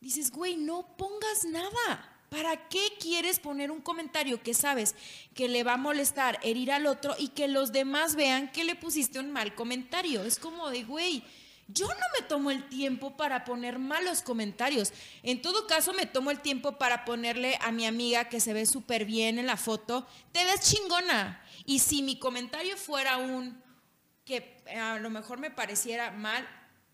[0.00, 2.06] dices, güey, no pongas nada.
[2.30, 4.94] ¿Para qué quieres poner un comentario que sabes
[5.34, 8.76] que le va a molestar, herir al otro y que los demás vean que le
[8.76, 10.22] pusiste un mal comentario?
[10.22, 11.24] Es como de, güey,
[11.66, 14.92] yo no me tomo el tiempo para poner malos comentarios.
[15.24, 18.64] En todo caso, me tomo el tiempo para ponerle a mi amiga que se ve
[18.64, 21.42] súper bien en la foto, te ves chingona.
[21.66, 23.60] Y si mi comentario fuera un,
[24.30, 26.48] que a lo mejor me pareciera mal.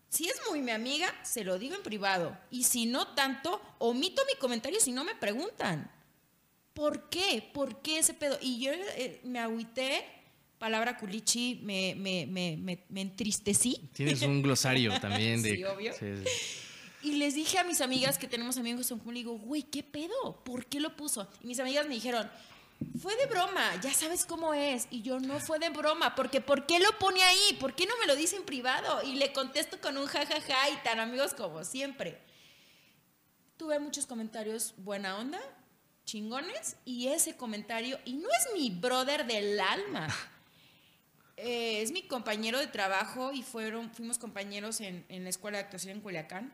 [0.09, 2.37] Si es muy mi amiga, se lo digo en privado.
[2.49, 5.91] Y si no tanto, omito mi comentario si no me preguntan.
[6.73, 7.47] ¿Por qué?
[7.53, 8.37] ¿Por qué ese pedo?
[8.41, 10.05] Y yo eh, me agüité,
[10.57, 13.89] palabra culichi, me, me, me, me, entristecí.
[13.93, 15.49] Tienes un glosario también de.
[15.55, 15.93] Sí, obvio.
[15.93, 16.29] sí, sí.
[17.03, 19.83] Y les dije a mis amigas que tenemos amigos en común, le digo, güey, ¿qué
[19.83, 20.43] pedo?
[20.43, 21.27] ¿Por qué lo puso?
[21.41, 22.29] Y mis amigas me dijeron,
[22.99, 24.87] fue de broma, ya sabes cómo es.
[24.91, 27.57] Y yo, no fue de broma, porque ¿por qué lo pone ahí?
[27.59, 29.01] ¿Por qué no me lo dice en privado?
[29.03, 32.19] Y le contesto con un jajaja y tan amigos como siempre.
[33.57, 35.39] Tuve muchos comentarios buena onda,
[36.05, 40.07] chingones, y ese comentario, y no es mi brother del alma.
[41.39, 45.65] Eh, es mi compañero de trabajo y fueron, fuimos compañeros en, en la escuela de
[45.65, 46.51] actuación en Culiacán.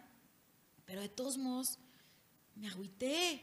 [0.83, 1.79] Pero de todos modos,
[2.55, 3.41] me agüité.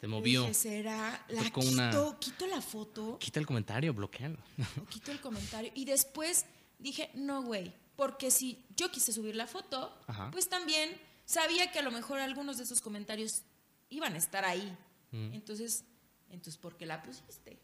[0.00, 0.42] Te movió.
[0.42, 1.24] Dije, ¿será?
[1.28, 4.38] La quito, una- quito la foto, Quita el comentario, bloquealo.
[4.90, 5.72] quito el comentario.
[5.74, 6.44] Y después
[6.78, 10.30] dije, no, güey, porque si yo quise subir la foto, Ajá.
[10.30, 10.90] pues también
[11.24, 13.42] sabía que a lo mejor algunos de esos comentarios
[13.88, 14.76] iban a estar ahí.
[15.12, 15.84] Entonces,
[16.28, 17.58] entonces, ¿por qué la pusiste?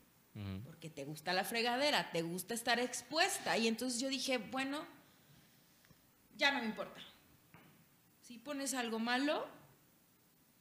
[0.65, 3.59] Porque te gusta la fregadera, te gusta estar expuesta.
[3.59, 4.87] Y entonces yo dije, bueno,
[6.37, 6.99] ya no me importa.
[8.23, 9.47] Si pones algo malo,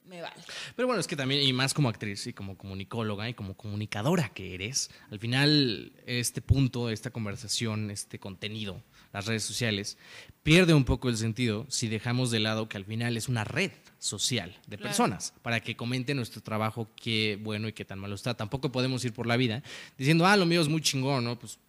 [0.05, 0.41] me vale.
[0.75, 4.29] Pero bueno, es que también, y más como actriz y como comunicóloga y como comunicadora
[4.29, 8.83] que eres, al final este punto, esta conversación, este contenido,
[9.13, 9.97] las redes sociales,
[10.43, 13.71] pierde un poco el sentido si dejamos de lado que al final es una red
[13.99, 14.89] social de Claro.
[14.89, 18.33] personas para que comenten nuestro trabajo, qué bueno y qué tan malo está.
[18.35, 19.61] Tampoco podemos ir por la vida
[19.97, 21.37] diciendo, ah, lo mío es muy chingón, ¿no?
[21.37, 21.59] Pues,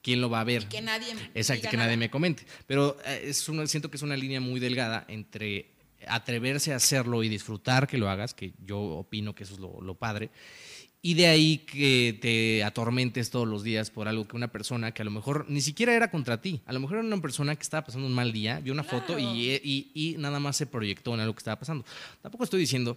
[0.00, 0.66] ¿quién lo va a ver?
[0.68, 1.86] Que nadie Exacto, que nada.
[1.88, 2.46] nadie me comente.
[2.66, 5.70] Pero eh, es una, siento que es una línea muy delgada entre
[6.08, 9.80] atreverse a hacerlo y disfrutar que lo hagas, que yo opino que eso es lo,
[9.80, 10.30] lo padre,
[11.04, 15.02] y de ahí que te atormentes todos los días por algo que una persona que
[15.02, 17.62] a lo mejor ni siquiera era contra ti, a lo mejor era una persona que
[17.62, 19.24] estaba pasando un mal día, vio una foto y,
[19.64, 21.84] y- y nada más se proyectó en algo que estaba pasando.
[22.22, 22.96] Tampoco estoy diciendo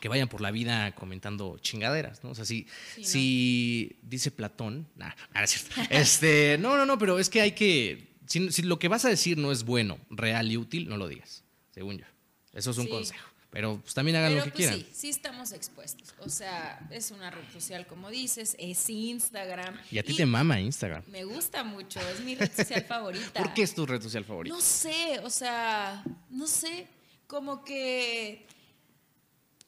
[0.00, 2.30] que vayan por la vida comentando chingaderas, ¿no?
[2.30, 3.06] O sea, si, Sí, no.
[3.08, 5.74] si dice Platón, nah, nada, es cierto.
[5.90, 9.08] Este, no, no, no, pero es que hay que, si, si lo que vas a
[9.08, 11.42] decir no es bueno, real y útil, no lo digas,
[11.72, 12.04] según yo.
[12.54, 12.90] Eso es un Sí.
[12.90, 13.28] consejo.
[13.50, 14.80] Pero pues también hagan Pero lo que pues quieran.
[14.80, 16.12] sí, sí estamos expuestos.
[16.18, 19.78] O sea, es una red social, como dices, es Instagram.
[19.92, 21.04] Y a ti te mama Instagram.
[21.06, 23.32] Me gusta mucho, es mi red social favorita.
[23.44, 24.54] ¿Por qué es tu red social favorita?
[24.56, 26.88] No sé, o sea, no sé,
[27.28, 28.44] como que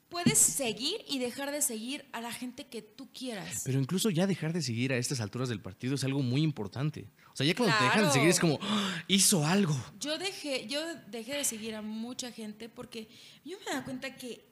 [0.09, 3.63] puedes seguir y dejar de seguir a la gente que tú quieras.
[3.65, 7.09] Pero incluso ya dejar de seguir a estas alturas del partido es algo muy importante.
[7.37, 8.15] O sea, ya cuando te dejan de Claro.
[8.15, 9.77] seguir es como, "Ah, hizo algo.
[10.01, 13.11] Yo dejé, yo dejé de seguir a mucha gente porque
[13.45, 14.43] yo me daba cuenta que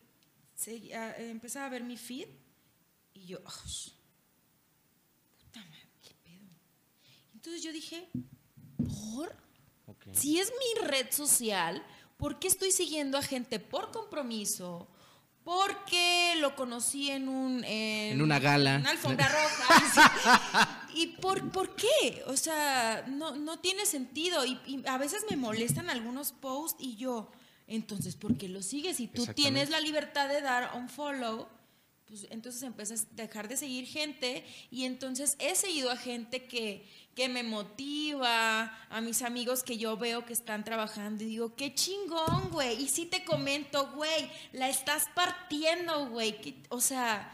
[1.30, 2.28] empezaba a ver mi feed
[3.14, 3.62] y yo, "Ah,
[5.40, 6.44] puta madre, qué pedo.
[7.32, 8.06] Entonces yo dije,
[8.76, 9.34] ¿por?
[10.12, 11.82] Si es mi red social,
[12.18, 14.88] ¿por qué estoy siguiendo a gente por compromiso?
[15.44, 17.62] Porque lo conocí en un...
[17.64, 18.76] En una gala.
[18.76, 20.88] en una alfombra roja.
[20.94, 22.22] ¿Y por, por qué?
[22.26, 24.44] O sea, no, no tiene sentido.
[24.46, 27.30] Y, y a veces me molestan algunos posts y yo,
[27.66, 28.96] entonces, ¿por qué lo sigues?
[28.98, 31.48] Si tú tienes la libertad de dar un follow,
[32.06, 36.86] pues entonces empecé a dejar de seguir gente y entonces he seguido a gente que,
[37.14, 41.74] que me motiva, a mis amigos que yo veo que están trabajando y digo, qué
[41.74, 42.82] chingón, güey.
[42.82, 46.62] Y sí te comento, güey, la estás partiendo, güey.
[46.70, 47.32] O sea,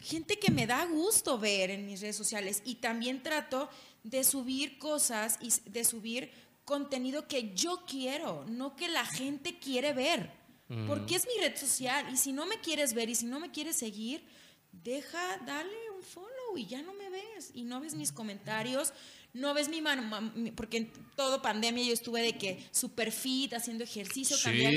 [0.00, 3.68] gente que me da gusto ver en mis redes sociales y también trato
[4.02, 6.30] de subir cosas y de subir
[6.64, 10.42] contenido que yo quiero, no que la gente quiere ver.
[10.86, 13.50] Porque es mi red social y si no me quieres ver y si no me
[13.50, 14.24] quieres seguir,
[14.72, 18.94] deja, dale un follow y ya no me ves y no ves mis comentarios,
[19.34, 23.84] no ves mi mano, porque en todo pandemia yo estuve de que super fit, haciendo
[23.84, 24.76] ejercicio, cambié Sí.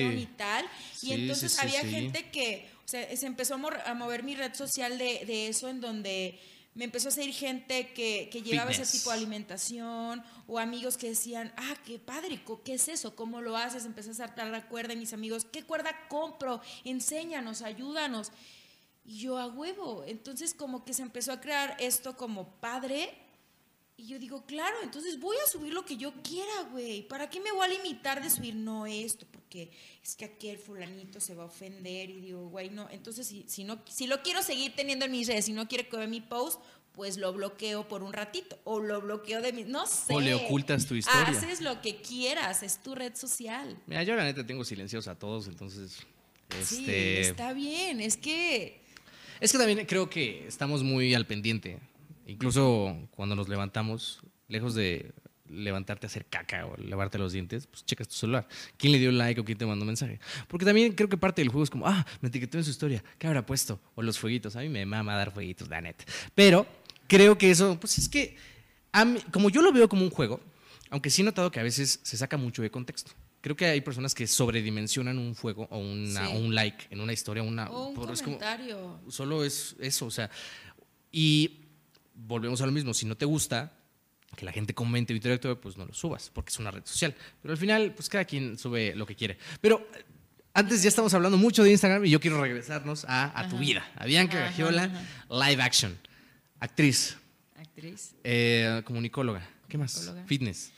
[0.00, 0.66] alimentación y tal.
[0.94, 4.54] Sí, y entonces sí, había gente que, o sea, se empezó a, mover mi red
[4.54, 6.38] social de, de eso en donde
[6.74, 8.88] me empezó a seguir gente que, que llevaba Fitness.
[8.88, 13.16] ese tipo de alimentación o amigos que decían, ah, qué padre, ¿qué es eso?
[13.16, 13.84] ¿Cómo lo haces?
[13.84, 16.60] Empecé a saltar la cuerda y mis amigos, ¿qué cuerda compro?
[16.84, 18.30] Enséñanos, ayúdanos.
[19.04, 20.04] Y yo a huevo.
[20.06, 23.12] Entonces como que se empezó a crear esto como padre.
[24.00, 27.02] Y yo digo, claro, entonces voy a subir lo que yo quiera, güey.
[27.08, 29.26] ¿Para qué me voy a limitar de subir no esto?
[29.28, 29.72] Porque
[30.04, 32.88] es que aquel fulanito se va a ofender y digo, güey, no.
[32.90, 35.88] Entonces, si, si, no, si lo quiero seguir teniendo en mis redes y no quiere
[35.88, 36.60] que vea mi post,
[36.92, 38.56] pues lo bloqueo por un ratito.
[38.62, 39.64] O lo bloqueo de mi...
[39.64, 40.14] No sé.
[40.14, 41.26] O le ocultas tu historia.
[41.26, 43.76] Haces lo que quieras, es tu red social.
[43.88, 45.98] Mira, yo la neta tengo silencios a todos, entonces.
[46.64, 48.00] Sí, Este, está bien.
[48.00, 48.80] Es que...
[49.40, 51.80] Es que también creo que estamos muy al pendiente.
[52.28, 55.12] Incluso cuando nos levantamos, lejos de
[55.48, 58.46] levantarte a hacer caca o lavarte los dientes, pues checas tu celular.
[58.76, 60.20] ¿Quién le dio like o quién te mandó mensaje?
[60.46, 63.02] Porque también creo que parte del juego es como, ah, me etiquetó en su historia,
[63.18, 63.80] ¿qué habrá puesto?
[63.94, 64.56] O los fueguitos.
[64.56, 66.04] A mí me mama dar fueguitos, la neta.
[66.34, 66.66] Pero
[67.06, 68.36] creo que eso, pues es que,
[68.92, 70.40] a mí- como yo lo veo como un juego,
[70.90, 73.12] aunque sí he notado que a veces se saca mucho de contexto.
[73.40, 76.32] Creo que hay personas que sobredimensionan un juego o, una- Sí.
[76.34, 79.00] o un like en una historia, una, O un por- es como- comentario.
[79.08, 80.28] solo es eso, o sea,
[81.10, 81.60] y
[82.26, 83.72] volvemos a lo mismo, si no te gusta
[84.36, 87.14] que la gente comente o interactúe, pues no lo subas, porque es una red social.
[87.40, 89.38] Pero al final, pues cada quien sube lo que quiere.
[89.60, 89.88] Pero
[90.52, 93.90] antes ya estamos hablando mucho de Instagram y yo quiero regresarnos a, a tu vida,
[93.96, 94.90] a Bianca Gagiola,
[95.30, 95.98] live action,
[96.60, 97.16] actriz,
[97.56, 98.14] Actriz.
[98.24, 100.12] eh, comunicóloga, ¿qué más?
[100.26, 100.72] Fitness.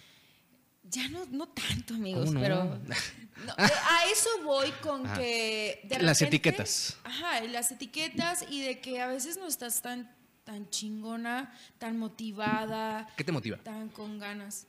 [0.85, 2.41] Ya no, no tanto, amigos, ¿Cómo no?
[2.41, 2.65] pero.
[3.47, 5.19] no, eh, a eso voy con Ajá.
[5.19, 5.81] que.
[5.85, 6.97] de Las etiquetas.
[7.05, 10.11] Ajá, las etiquetas y de que a veces no estás tan,
[10.51, 13.57] tan chingona, tan motivada, ¿Qué te motiva?
[13.59, 14.67] tan con ganas.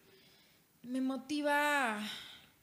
[0.84, 1.98] Me motiva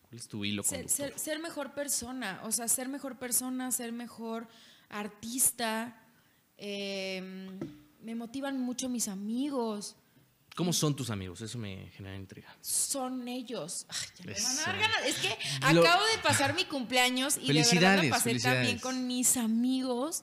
[0.08, 3.90] ¿Cuál es tu hilo ser, ser- ser mejor persona, o sea, ser mejor persona, ser
[3.90, 4.46] mejor
[4.88, 6.00] artista.
[6.58, 7.20] eh,
[8.02, 9.96] me motivan mucho mis amigos.
[10.54, 11.40] ¿Cómo son tus amigos?
[11.40, 12.56] Eso me genera intriga.
[12.60, 13.84] son ellos.
[13.88, 15.06] Ay, ya me van a dar ganas.
[15.06, 15.36] Es que
[15.74, 20.22] Lo- acabo de pasar mi cumpleaños y de verdad me pasé también con mis amigos.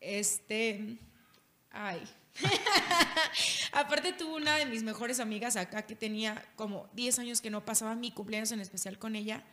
[0.00, 0.98] Este.
[1.80, 2.02] Ay.
[3.72, 7.64] Aparte tuve una de mis mejores amigas acá que tenía como 10 años que no
[7.64, 9.44] pasaba mi cumpleaños en especial con ella.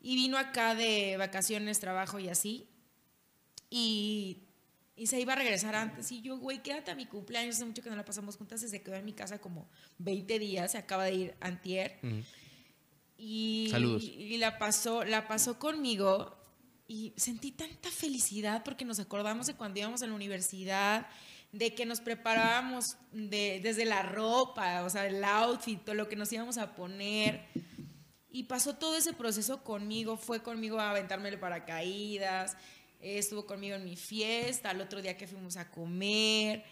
[0.00, 2.68] Y vino acá de vacaciones, trabajo y así.
[3.68, 4.44] Y,
[4.94, 6.12] y se iba a regresar antes.
[6.12, 7.56] Y yo, güey, quédate a mi cumpleaños.
[7.56, 8.60] Hace mucho que no la pasamos juntas.
[8.60, 10.70] Se quedó en mi casa como 20 días.
[10.70, 11.98] Se acaba de ir antier.
[12.02, 12.22] Ujú.
[13.18, 14.04] Y, Saludos.
[14.04, 16.36] y la pasó, la pasó conmigo
[16.88, 21.08] y sentí tanta felicidad porque nos acordamos de cuando íbamos a la universidad,
[21.52, 26.16] de que nos preparábamos de- desde la ropa, o sea, el outfit, todo lo que
[26.16, 27.46] nos íbamos a poner.
[28.30, 32.56] Y pasó todo ese proceso conmigo, fue conmigo a aventarme el paracaídas,
[33.00, 36.64] estuvo conmigo en mi fiesta, al otro día que fuimos a comer.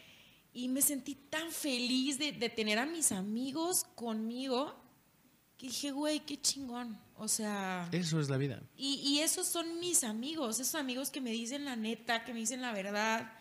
[0.52, 4.74] Y me sentí tan feliz de, de tener a mis amigos conmigo
[5.56, 7.00] que dije, güey, qué chingón.
[7.16, 8.60] O sea, Eso es la vida.
[8.76, 12.40] y, y esos son mis amigos, esos amigos que me dicen la neta, que me
[12.40, 13.32] dicen la verdad,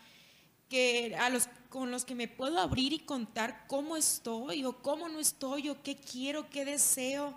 [1.18, 5.18] a los con los que me puedo abrir y contar cómo estoy o cómo no
[5.18, 7.36] estoy o qué quiero, qué deseo,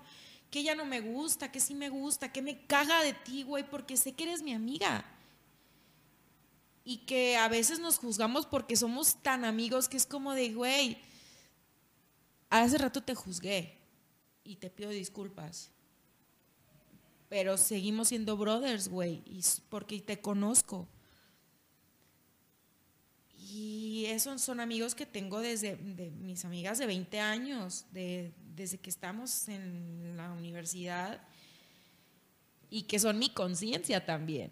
[0.51, 3.67] qué ya no me gusta, qué sí me gusta, qué me caga de ti, güey,
[3.67, 5.03] porque sé que eres mi amiga.
[6.83, 10.99] Y que a veces nos juzgamos porque somos tan amigos que es como de, güey,
[12.51, 13.75] hace rato te juzgué
[14.43, 15.71] y te pido disculpas.
[17.27, 19.23] Pero seguimos siendo brothers, güey,
[19.69, 20.87] porque te conozco.
[23.59, 28.77] Y esos son amigos que tengo desde de mis amigas de 20 años, de, desde
[28.77, 31.19] que estamos en la universidad
[32.69, 34.51] y que son mi conciencia también.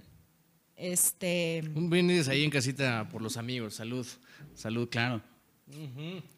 [0.76, 3.76] Este, Un brindis ahí en casita por los amigos.
[3.76, 4.08] Salud.
[4.56, 5.22] Salud, claro.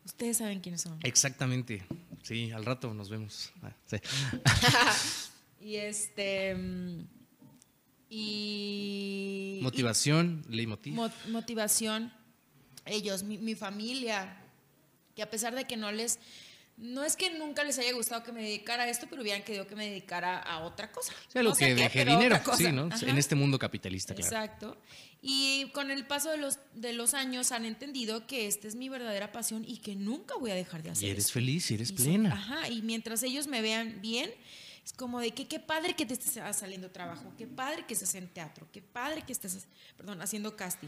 [0.03, 0.99] ustedes saben quiénes son.
[1.03, 1.86] Exactamente.
[2.23, 3.51] Sí, al rato nos vemos.
[3.63, 3.97] Ah, sí.
[5.62, 7.08] Y este mm,
[8.10, 10.93] y Motivación, leitmotiv.
[10.93, 12.13] Mo- motivación,
[12.88, 14.38] ellos, mi, mi familia,
[15.15, 16.19] que a pesar de que no les,
[16.78, 19.65] no es que nunca les haya gustado que me dedicara a esto, pero hubieran querido
[19.65, 21.12] que me dedicara a otra cosa.
[21.28, 22.89] O sea, lo No que deje dinero, sí, ¿no?
[22.91, 23.06] Ajá.
[23.10, 24.28] En este mundo capitalista, claro.
[24.28, 24.78] Exacto.
[25.21, 28.89] Y con el paso de los, de los años han entendido que esta es mi
[28.89, 31.89] verdadera pasión y que nunca voy a dejar de hacer Y eres feliz y eres
[31.89, 32.34] Y son- plena.
[32.34, 34.32] ajá, y mientras ellos me vean bien,
[34.86, 38.13] es como de que qué padre que te estés saliendo trabajo, qué padre que estés
[38.13, 40.88] en teatro, qué padre que estés, perdón, haciendo casting.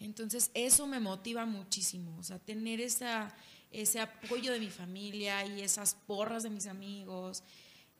[0.00, 3.34] Entonces, eso me motiva muchísimo, o sea, tener esa,
[3.70, 7.42] ese apoyo de mi familia y esas porras de mis amigos,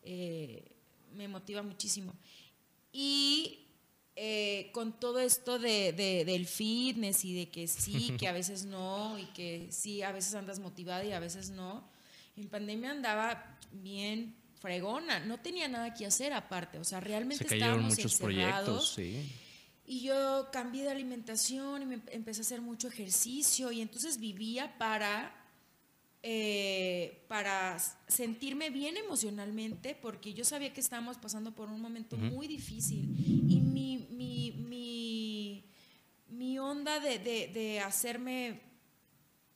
[0.02, 0.62] eh,
[1.14, 2.12] me motiva muchísimo.
[2.92, 3.60] Y
[4.14, 8.64] eh, con todo esto de, de- del fitness y de que sí, que a veces
[8.64, 11.82] no, y que sí, a veces andas motivada y a veces no,
[12.36, 17.48] en pandemia andaba bien fregona, no tenía nada que hacer aparte, o sea, realmente Se
[17.50, 18.90] cayeron estábamos muchos encerrados.
[18.90, 19.32] proyectos, sí.
[19.86, 24.18] Y yo cambié de alimentación y me empe- empecé a hacer mucho ejercicio y entonces
[24.18, 25.32] vivía para,
[26.22, 32.48] eh, para sentirme bien emocionalmente porque yo sabía que estábamos pasando por un momento muy
[32.48, 33.14] difícil
[33.48, 35.64] y mi, mi, mi,
[36.30, 38.60] mi onda de, de- de hacerme,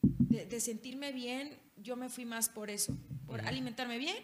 [0.02, 4.16] de, de sentirme bien, yo me fui más por eso, por alimentarme bien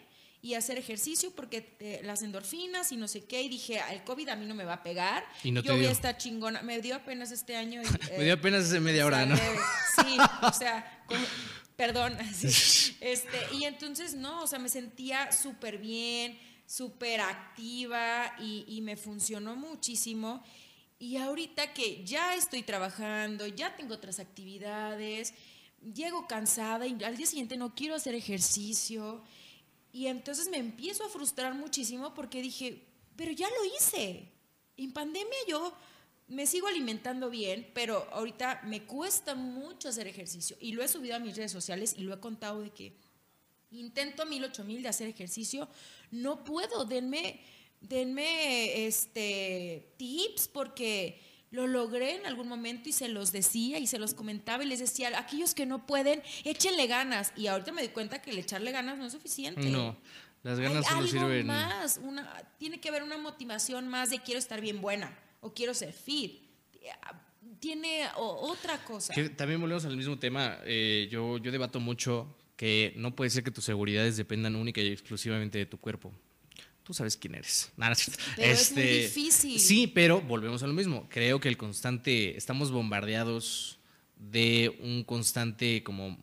[0.46, 4.28] y hacer ejercicio porque te- las endorfinas y no sé qué y dije, el COVID
[4.28, 5.88] a mí no me va a pegar, Y no te yo voy dio.
[5.90, 7.82] a estar chingona, me dio apenas este año.
[7.82, 7.86] y,
[8.18, 9.36] Me dio apenas hace media hora, ¿no?
[9.36, 11.04] Sí, o sea,
[11.76, 12.16] Perdón.
[13.00, 18.96] Este, y entonces no, o sea, me sentía súper bien, súper activa y, y me
[18.96, 20.42] funcionó muchísimo.
[20.98, 25.34] Y ahorita que ya estoy trabajando, ya tengo otras actividades,
[25.94, 29.22] llego cansada y al día siguiente no quiero hacer ejercicio.
[29.96, 32.82] Y entonces me empiezo a frustrar muchísimo porque dije,
[33.16, 34.30] pero ya lo hice.
[34.76, 35.72] En pandemia yo
[36.28, 40.54] me sigo alimentando bien, pero ahorita me cuesta mucho hacer ejercicio.
[40.60, 42.92] Y lo he subido a mis redes sociales y lo he contado de que
[43.70, 45.66] intento mil, ocho mil de hacer ejercicio.
[46.10, 47.40] No puedo, denme,
[47.80, 51.18] denme este, tips porque
[51.50, 54.80] lo logré en algún momento y se los decía y se los comentaba y les
[54.80, 57.32] decía, aquellos que no pueden, échenle ganas.
[57.36, 59.70] Y ahorita me di cuenta que el echarle ganas no es suficiente.
[59.70, 59.96] No,
[60.42, 61.46] las ganas Hay algo sirven.
[61.46, 65.72] más, una, tiene que haber una motivación más de quiero estar bien buena o quiero
[65.74, 66.42] ser fit.
[67.60, 69.14] Tiene otra cosa.
[69.14, 70.58] Que también volvemos al mismo tema.
[70.64, 74.88] eh, yo, yo debato mucho que no puede ser que tus seguridades dependan única y
[74.92, 76.12] exclusivamente de tu cuerpo.
[76.86, 77.72] Tú sabes quién eres.
[77.76, 78.14] Nada, no.
[78.36, 79.58] Pero es muy difícil.
[79.58, 81.08] Sí, pero volvemos a lo mismo.
[81.10, 83.80] Creo que el constante, estamos bombardeados
[84.14, 86.16] de un constante como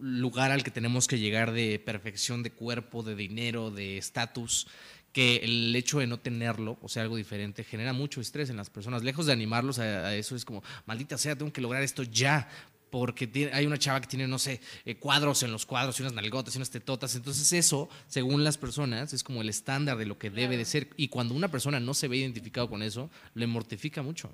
[0.00, 4.66] lugar al que tenemos que llegar de perfección de cuerpo, de dinero, de estatus,
[5.12, 8.70] que el hecho de no tenerlo, o sea, algo diferente, genera mucho estrés en las
[8.70, 9.04] personas.
[9.04, 12.48] Lejos de animarlos a, a eso, es como, maldita sea, tengo que lograr esto ya.
[12.90, 16.02] Porque tiene- hay una chava que tiene, no sé, eh, cuadros en los cuadros y
[16.02, 17.14] unas nalgotas y unas tetotas.
[17.14, 20.88] Entonces, eso, según las personas, es como el estándar de lo que debe de ser.
[20.96, 24.30] Y cuando una persona no se ve identificado con eso, le mortifica mucho.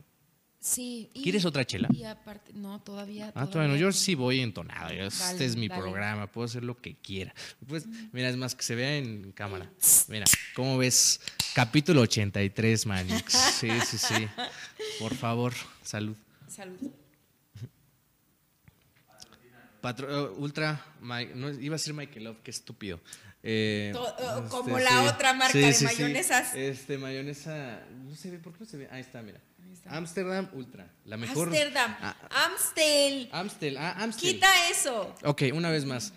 [0.60, 1.10] Sí.
[1.12, 1.88] y- ¿Quieres otra chela?
[1.92, 3.30] Y aparte, no, todavía.
[3.34, 3.76] Ah, todavía no.
[3.78, 4.88] Yo sí voy entonado.
[4.88, 5.82] este es mi dale.
[5.82, 6.26] programa.
[6.26, 7.34] Puedo hacer lo que quiera.
[7.68, 9.70] Pues, mira, es más que se vea en cámara.
[10.08, 10.24] Mira,
[10.56, 11.20] ¿cómo ves?
[11.54, 13.32] Capítulo 83, Manix.
[13.34, 14.26] Sí, sí, sí.
[14.98, 16.16] Por favor, salud.
[16.48, 16.78] Salud.
[19.84, 23.00] Patro- eh, ultra, no, iba a decir Michael Love, qué estúpido.
[23.42, 26.54] Eh, eh, como la otra marca de mayonesas.
[26.54, 28.88] Este, mayonesa, no se ve, ¿por qué no se ve?
[28.90, 29.38] Ahí está, mira.
[29.90, 31.48] Amsterdam Ultra, la mejor.
[31.48, 31.94] Amsterdam.
[32.00, 32.16] Ah,
[32.46, 33.28] Amstel.
[33.30, 34.32] Amstel, ah, Amstel.
[34.36, 35.14] Quita eso.
[35.24, 36.14] Ok, una vez más.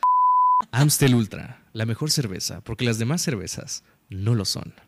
[0.71, 4.73] Amstel Ultra, la mejor cerveza, porque las demás cervezas no lo son.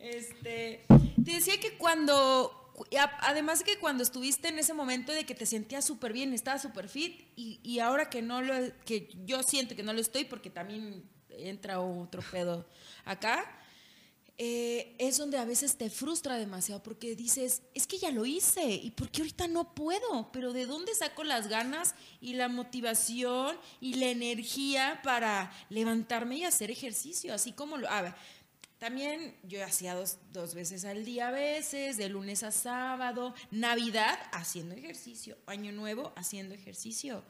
[0.00, 0.84] Este,
[1.24, 2.57] te decía que cuando,
[3.20, 6.62] además de que cuando estuviste en ese momento de que te sentías súper bien, estabas
[6.62, 10.50] súper fit, y, ahora que no lo, que yo siento que no lo estoy porque
[10.50, 12.66] también entra otro pedo
[13.04, 13.58] acá,
[14.40, 18.70] eh, es donde a veces te frustra demasiado porque dices, es que ya lo hice
[18.70, 23.58] y por qué ahorita no puedo, pero ¿de dónde saco las ganas y la motivación
[23.80, 27.34] y la energía para levantarme y hacer ejercicio?
[27.34, 27.88] Así como lo...
[28.78, 34.18] también yo hacía dos, dos veces al día a veces, de lunes a sábado, Navidad
[34.32, 37.24] haciendo ejercicio, Año Nuevo haciendo ejercicio.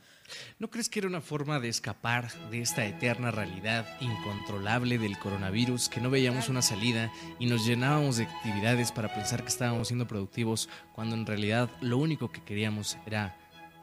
[0.58, 5.88] ¿No crees que era una forma de escapar de esta eterna realidad incontrolable del coronavirus,
[5.88, 10.06] que no veíamos una salida y nos llenábamos de actividades para pensar que estábamos siendo
[10.06, 13.38] productivos, cuando en realidad lo único que queríamos era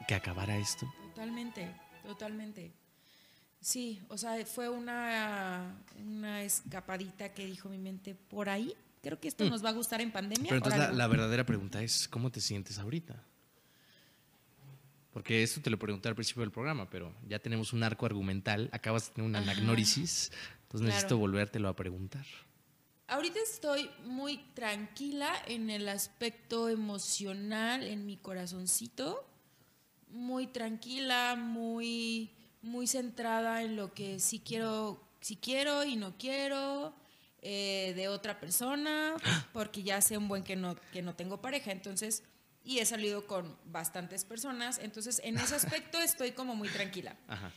[0.08, 0.86] que acabara esto?
[1.16, 1.72] Totalmente,
[2.04, 2.85] totalmente.
[3.66, 8.76] Sí, o sea, fue una, una escapadita que dijo mi mente por ahí.
[9.02, 10.44] Creo que esto nos va a gustar en pandemia.
[10.44, 10.50] Mm.
[10.50, 13.24] Pero entonces la, verdadera pregunta es, ¿cómo te sientes ahorita?
[15.12, 18.70] Porque esto te lo pregunté al principio del programa, pero ya tenemos un arco argumental,
[18.72, 21.22] acabas de tener una anagnórisis, entonces necesito Claro.
[21.22, 22.28] volvértelo a preguntar.
[23.08, 29.28] Ahorita estoy muy tranquila en el aspecto emocional, en mi corazoncito.
[30.12, 32.30] Muy tranquila, muy,
[32.66, 36.94] muy centrada en lo que sí quiero, sí quiero y no quiero
[37.42, 39.14] eh, de otra persona,
[39.54, 42.24] porque ya sé un buen que no, que no tengo pareja, entonces,
[42.64, 47.52] y he salido con bastantes personas, entonces en ese aspecto estoy como muy tranquila Ajá.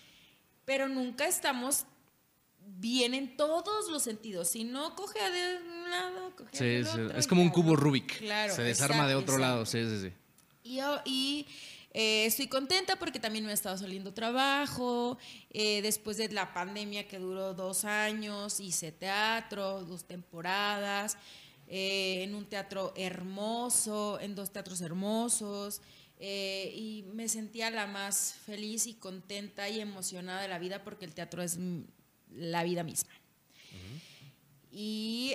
[0.66, 1.86] pero nunca estamos
[2.60, 4.48] bien en todos los sentidos.
[4.48, 7.16] Si no coge de un lado, coge Sí, del otro.
[7.16, 7.74] es como un cubo.
[7.76, 8.18] Rubik.
[8.18, 9.64] Claro, Se desarma de exacto, otro lado.
[9.64, 10.12] Sí, sí, sí.
[11.06, 11.46] Y,
[11.92, 15.18] eh, estoy contenta porque también me ha estado saliendo trabajo.
[15.50, 21.16] Eh, después de la pandemia que duró dos años, hice teatro, dos temporadas,
[21.66, 25.80] eh, en un teatro hermoso, en dos teatros hermosos.
[26.20, 31.14] y me sentía la más feliz y contenta y emocionada de la vida porque el
[31.14, 31.58] teatro es
[32.30, 33.12] la vida misma.
[34.70, 35.34] Y,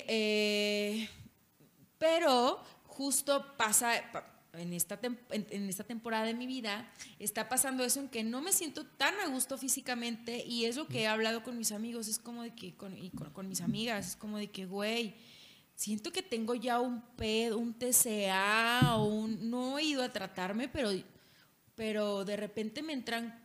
[1.97, 4.99] pero justo pasa, pa- en esta,
[5.31, 9.13] en, esta temporada de mi vida, está pasando eso en que no me siento tan
[9.19, 12.53] a gusto físicamente y es lo que he hablado con mis amigos, es como de
[12.53, 15.15] que, con, y con, mis amigas, es como de que, güey,
[15.75, 20.67] siento que tengo ya un pedo, un TCA, o un, no he ido a tratarme,
[20.67, 20.91] pero
[21.75, 23.39] pero de repente me entran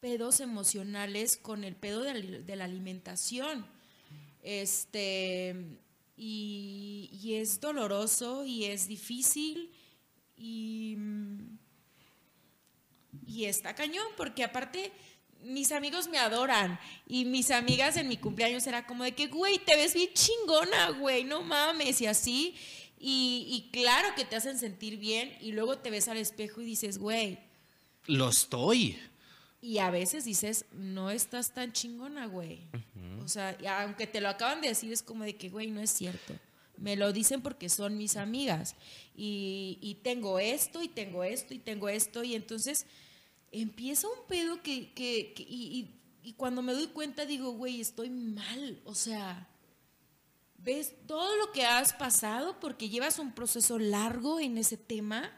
[0.00, 3.66] pedos emocionales con el pedo de la alimentación.
[4.42, 5.80] Este,
[6.18, 9.70] y, y es doloroso y es difícil
[10.36, 10.96] y,
[13.26, 14.92] y está cañón, porque aparte
[15.44, 19.58] mis amigos me adoran y mis amigas en mi cumpleaños era como de que, güey,
[19.58, 22.56] te ves bien chingona, güey, no mames, y así.
[22.98, 26.64] Y, y claro que te hacen sentir bien y luego te ves al espejo y
[26.64, 27.38] dices, güey,
[28.06, 28.98] Lo estoy.
[29.60, 32.60] Y a veces dices, no estás tan chingona, güey.
[33.24, 35.80] O sea, y aunque te lo acaban de decir, es como de que, güey, no
[35.80, 36.34] es cierto.
[36.76, 38.76] Me lo dicen porque son mis amigas.
[39.16, 42.22] Y, y tengo esto, y tengo esto, y tengo esto.
[42.22, 42.86] Y entonces
[43.50, 45.78] empieza un pedo que, que- que- y,
[46.22, 48.80] y- y cuando me doy cuenta digo, güey, estoy mal.
[48.84, 49.48] O sea,
[50.58, 55.32] ves todo lo que has pasado porque llevas un proceso largo en ese tema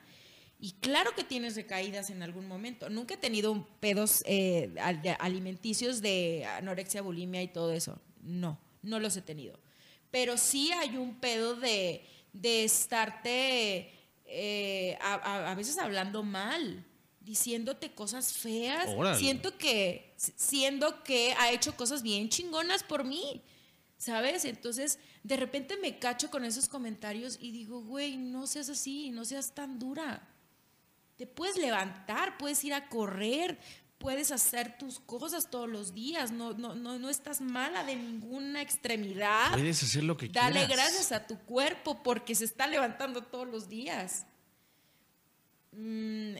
[0.61, 2.91] y claro que tienes recaídas en algún momento.
[2.91, 4.75] Nunca he tenido pedos eh,
[5.19, 7.99] alimenticios de anorexia, bulimia y todo eso.
[8.23, 9.59] No, no los he tenido.
[10.11, 13.91] Pero sí hay un pedo de, de estarte
[14.27, 16.85] eh, a, a- a veces hablando mal,
[17.21, 18.89] diciéndote cosas feas.
[18.89, 19.19] Órale.
[19.19, 23.43] Siento que, siendo que ha hecho cosas bien chingonas por mí.
[23.97, 24.47] ¿Sabes?
[24.47, 29.27] Entonces, de repente me cacho con esos comentarios y digo, güey, no seas así, no
[29.27, 30.27] seas tan dura.
[31.21, 33.59] Te puedes levantar, puedes ir a correr,
[33.99, 38.63] puedes hacer tus cosas todos los días, no, no, no, no estás mala de ninguna
[38.63, 39.53] extremidad.
[39.53, 40.77] Puedes hacer lo que Dale quieras.
[40.79, 44.25] gracias a tu cuerpo porque se está levantando todos los días.
[45.73, 46.37] Mm,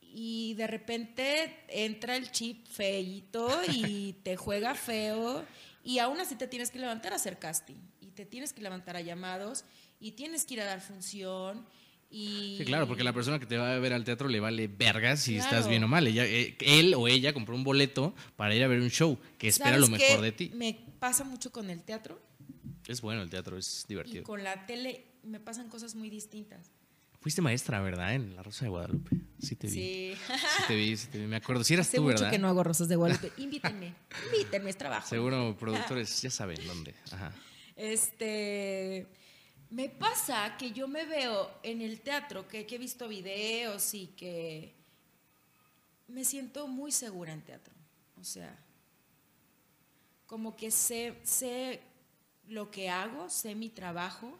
[0.00, 5.44] y de repente entra el chip feito y te juega feo
[5.84, 8.96] y aún así te tienes que levantar a hacer casting y te tienes que levantar
[8.96, 9.66] a llamados
[10.00, 11.66] y tienes que ir a dar función
[12.10, 14.66] y Sí, claro, porque la persona que te va a ver al teatro le vale
[14.68, 15.50] vergas si Claro.
[15.50, 16.06] estás bien o mal.
[16.06, 19.48] Ella, eh, él o ella compró un boleto para ir a ver un show que
[19.48, 20.22] espera lo ¿Sabes mejor qué?
[20.24, 20.50] de ti.
[20.54, 22.20] Me pasa mucho con el teatro
[22.86, 24.24] Es bueno el teatro, es y divertido.
[24.24, 26.70] con la tele me pasan cosas muy distintas.
[27.20, 28.14] Fuiste maestra, ¿verdad?
[28.14, 29.10] En La Rosa de Guadalupe.
[29.42, 29.72] Sí te vi.
[29.74, 30.62] Sí, Sí.
[30.68, 31.26] te vi, sí te vi.
[31.26, 31.64] Me acuerdo.
[31.64, 32.30] Si eras Hace tú, mucho ¿verdad?
[32.30, 33.32] que no hago rosas de Guadalupe.
[33.38, 33.92] Invítenme,
[34.32, 35.06] invítenme, es trabajo.
[35.08, 36.94] Seguro productores ya saben dónde.
[37.10, 37.32] Ajá.
[37.76, 39.06] Este,
[39.70, 44.08] me pasa que yo me veo en el teatro, que, que he visto videos y
[44.08, 44.74] que
[46.08, 47.74] me siento muy segura en teatro.
[48.20, 48.56] O sea,
[50.26, 51.80] como que sé, sé
[52.48, 54.38] lo que hago, sé mi trabajo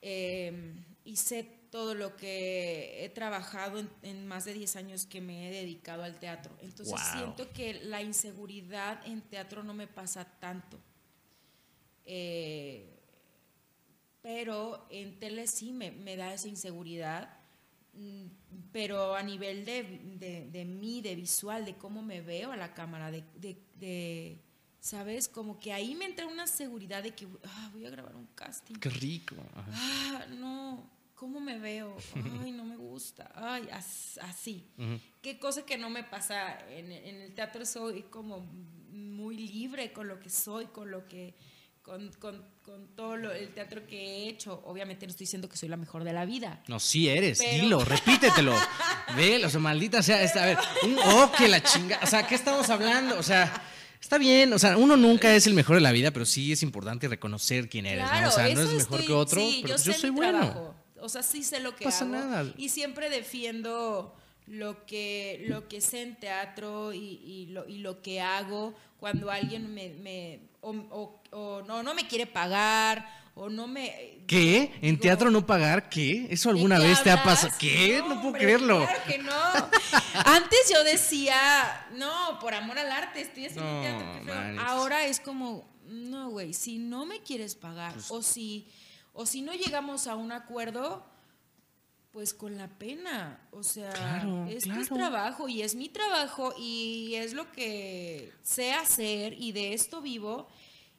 [0.00, 0.74] eh,
[1.04, 5.48] y sé todo lo que he trabajado en, en más de 10 años que me
[5.48, 6.54] he dedicado al teatro.
[6.60, 7.12] Entonces Wow.
[7.12, 10.78] siento que la inseguridad en teatro no me pasa tanto.
[12.04, 13.01] Eh,
[14.22, 17.36] pero en tele sí me, me da esa inseguridad,
[17.94, 18.24] mm,
[18.72, 19.82] pero a nivel de,
[20.18, 23.24] de, de mí, de visual, de cómo me veo a la cámara, de,
[23.78, 24.38] de-
[24.80, 25.28] ¿sabes?
[25.28, 28.74] Como que ahí me entra una seguridad de que ah, voy a grabar un casting.
[28.76, 29.34] Qué rico.
[29.54, 29.70] Ajá.
[29.74, 31.96] Ah, no, ¿cómo me veo?
[32.42, 33.30] Ay, no me gusta.
[33.34, 34.66] Ay, as- así.
[35.20, 38.40] Qué cosa que no me pasa en, en el teatro, soy como
[38.90, 41.34] muy libre con lo que soy, con lo que,
[41.82, 44.62] con, con- con todo lo- el teatro que he hecho.
[44.66, 46.62] Obviamente no estoy diciendo que soy la mejor de la vida.
[46.68, 47.38] No, sí eres.
[47.38, 48.54] Pero- Dilo, repítetelo.
[49.16, 50.42] Ve, o sea, maldita sea esta.
[50.44, 51.98] A ver, un oh, que la chinga.
[52.02, 53.18] O sea, ¿qué estamos hablando?
[53.18, 53.52] O sea.
[54.00, 56.64] Está bien, o sea, uno nunca es el mejor de la vida, pero sí es
[56.64, 58.28] importante reconocer quién eres, ¿no?
[58.28, 60.74] O sea, no eres mejor estoy- que otro, sí, pero yo pues yo soy bueno.
[61.00, 62.12] O sea, sí sé lo que pasa hago.
[62.14, 62.52] nada.
[62.56, 64.12] Y siempre defiendo
[64.46, 69.30] lo que, lo que sé en teatro y, y lo, y lo que hago cuando
[69.30, 74.18] alguien me, me- o, o- o no, no me quiere pagar o no me...
[74.26, 74.70] ¿Qué?
[74.82, 75.88] ¿En Digo, teatro no pagar?
[75.88, 76.26] ¿Qué?
[76.30, 77.52] ¿Eso ¿de alguna vez te ha pasado?
[77.58, 77.98] ¿Qué?
[78.00, 78.78] No, puedo hombre, creerlo.
[78.86, 79.32] Claro que no.
[80.26, 84.12] Antes yo decía, no, por amor al arte, estoy haciendo No, teatro.
[84.18, 84.34] qué feo".
[84.34, 84.64] manches.
[84.66, 88.68] Ahora es como, no, güey, si no me quieres pagar Pues o, si,
[89.14, 91.04] o si no llegamos a un acuerdo,
[92.12, 93.40] pues con la pena.
[93.50, 94.82] O sea, Claro, esto claro.
[94.82, 100.00] es trabajo y es mi trabajo y es lo que sé hacer y de esto
[100.02, 100.46] vivo.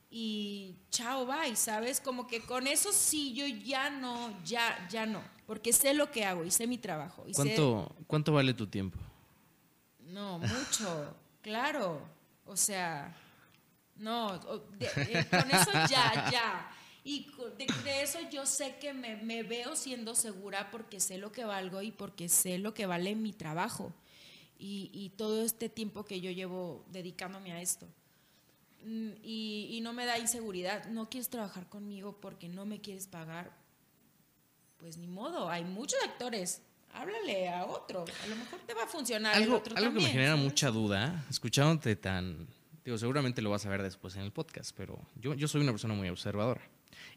[0.10, 2.00] Y chao, bye, ¿sabes?
[2.00, 5.22] Como que con eso sí, yo ya no, ya, ya no.
[5.48, 7.24] Porque sé lo que hago y sé mi trabajo.
[7.28, 9.00] Y sé- ¿Cuánto, ¿Cuánto vale tu tiempo?
[10.00, 12.00] no, mucho, claro.
[12.46, 13.16] O sea,
[13.96, 14.38] no,
[14.78, 16.72] de- eh, con eso ya, ya.
[17.06, 17.28] Y
[17.58, 21.44] de, de eso yo sé que me, me veo siendo segura porque sé lo que
[21.44, 23.94] valgo y porque sé lo que vale mi trabajo.
[24.58, 27.86] Y, y todo este tiempo que yo llevo dedicándome a esto.
[28.86, 30.86] Mm, Y, y no me da inseguridad.
[30.86, 33.52] No quieres trabajar conmigo porque no me quieres pagar.
[34.78, 36.62] Pues ni modo, hay muchos actores.
[36.94, 38.06] háblale a otro.
[38.24, 40.70] A lo mejor te va a funcionar el Algo, otro algo que me genera mucha
[40.72, 42.48] duda, escuchándote tan...
[42.86, 45.72] Digo, seguramente lo vas a ver después en el podcast, pero yo, yo soy una
[45.72, 46.62] persona muy observadora.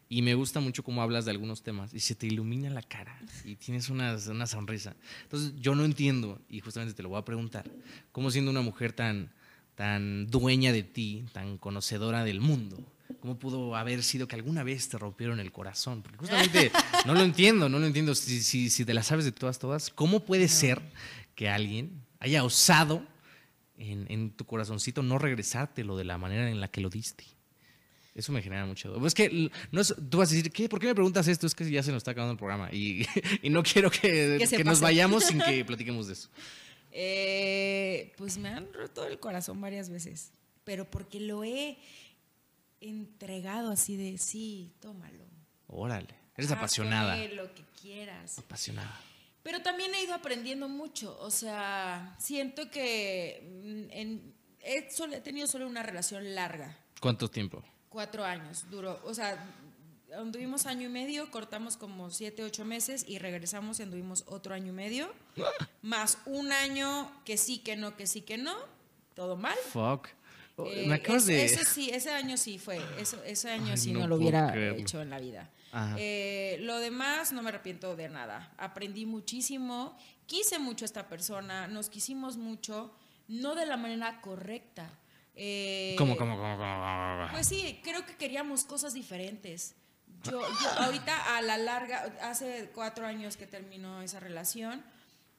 [0.09, 3.19] Y me gusta mucho cómo hablas de algunos temas y se te ilumina la cara
[3.45, 4.95] y tienes una, una sonrisa.
[5.25, 7.69] Entonces, yo no entiendo, y justamente te lo voy a preguntar,
[8.13, 9.33] cómo siendo una mujer tan,
[9.75, 12.79] tan dueña de ti, tan conocedora del mundo,
[13.21, 16.03] cómo pudo haber sido que alguna vez te rompieron el corazón.
[16.03, 16.71] Porque justamente
[17.05, 18.15] no lo entiendo, no lo entiendo.
[18.15, 20.81] Si, si, si te la sabes de todas, todas, ¿cómo puede ser
[21.35, 21.91] que alguien
[22.21, 23.05] haya osado
[23.77, 27.25] en, en tu corazoncito no regresártelo de la manera en la que lo diste?
[28.17, 28.99] Eso me genera mucho duda.
[28.99, 30.69] Pues Es que no es- tú vas a decir, ¿qué?
[30.69, 31.47] ¿por qué me preguntas esto?
[31.47, 33.07] Es que ya se nos está acabando el programa y,
[33.43, 36.29] y no quiero que, Que se que nos vayamos sin que platiquemos de eso.
[36.93, 40.33] Eh, pues me han roto el corazón varias veces,
[40.65, 41.77] pero porque lo he
[42.81, 45.25] entregado así de, sí, tómalo.
[45.67, 47.17] Órale, eres Haz apasionada.
[47.29, 48.39] lo que quieras.
[48.39, 48.99] Apasionada.
[49.43, 51.17] Pero también he ido aprendiendo mucho.
[51.21, 56.77] O sea, siento que mm, en- he, solo- he tenido solo una relación larga.
[57.01, 57.63] ¿Cuánto tiempo?
[57.89, 59.01] Cuatro años duró.
[59.05, 59.43] O sea,
[60.19, 64.69] anduvimos año y medio, cortamos como siete, ocho meses y regresamos y anduvimos otro año
[64.69, 65.13] y medio.
[65.83, 68.55] Más un año que sí, que no, que sí, que no.
[69.15, 69.57] Todo mal.
[69.73, 70.09] Fuck.
[70.57, 71.45] Oh, Eh, me es- de...
[71.45, 72.81] Eso sí, ese año sí fue.
[72.99, 74.79] Eso, ese año Ay, sí no no, lo hubiera creerlo.
[74.79, 75.51] hecho en la vida.
[75.99, 78.51] Eh, lo demás no me arrepiento de nada.
[78.57, 79.97] Aprendí muchísimo.
[80.27, 81.67] Quise mucho a esta persona.
[81.69, 82.91] Nos quisimos mucho.
[83.29, 84.91] No de la manera correcta.
[85.37, 87.29] Eh, ¿Cómo, cómo, cómo, cómo?
[87.33, 89.75] Pues sí, creo que queríamos cosas diferentes.
[90.25, 94.83] Yo, yo ahorita a la larga, hace cuatro años que terminó esa relación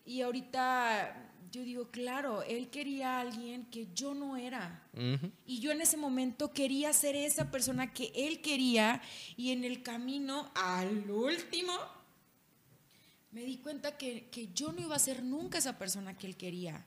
[0.06, 4.84] y ahorita yo digo, claro, él quería a alguien que yo no era.
[4.94, 5.32] Ujú.
[5.46, 9.02] Y yo en ese momento quería ser esa persona que él quería
[9.36, 11.74] y en el camino al último
[13.32, 16.38] me di cuenta que, que yo no iba a ser nunca esa persona que él
[16.38, 16.86] quería.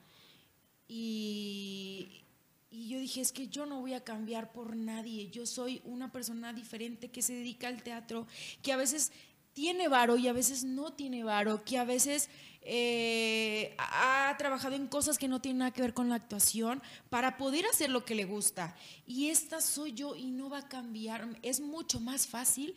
[0.89, 2.25] Y,
[2.71, 5.29] y yo dije, es que yo no voy a cambiar por nadie.
[5.31, 8.27] Yo soy una persona diferente que se dedica al teatro,
[8.63, 9.11] que a veces
[9.53, 12.31] tiene varo y a veces no tiene varo, que a veces
[12.63, 17.37] eh, ha trabajado en cosas que no tienen nada que ver con la actuación para
[17.37, 18.77] poder hacer lo que le gusta.
[19.07, 21.27] Y esta soy yo y no va a cambiar.
[21.43, 22.77] Es mucho más fácil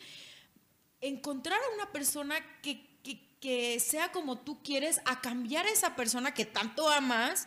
[1.00, 5.94] encontrar a una persona que, que- que sea como tú quieres, a cambiar a esa
[5.94, 7.46] persona que tanto amas,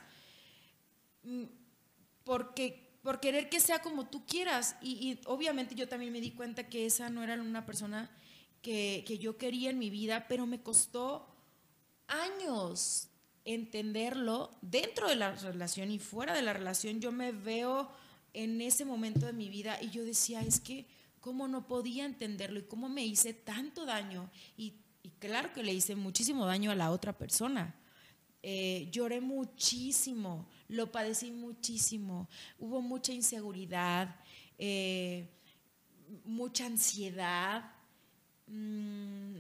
[2.28, 4.76] porque, por querer que sea como tú quieras.
[4.82, 8.12] Y, obviamente yo también me di cuenta que esa no era una persona
[8.62, 11.26] que, que yo quería en mi vida, pero me costó
[12.08, 13.08] años
[13.46, 17.00] entenderlo dentro de la relación y fuera de la relación.
[17.00, 17.90] Yo me veo
[18.34, 20.86] en ese momento de mi vida y yo decía, es que
[21.22, 24.30] cómo no podía entenderlo y cómo me hice tanto daño.
[24.58, 27.74] Y, y claro que le hice muchísimo daño a la otra persona.
[28.44, 32.28] Eh, lloré muchísimo, lo padecí muchísimo,
[32.60, 34.16] hubo mucha inseguridad,
[34.58, 35.28] eh,
[36.26, 37.72] mucha ansiedad
[38.48, 39.38] mm,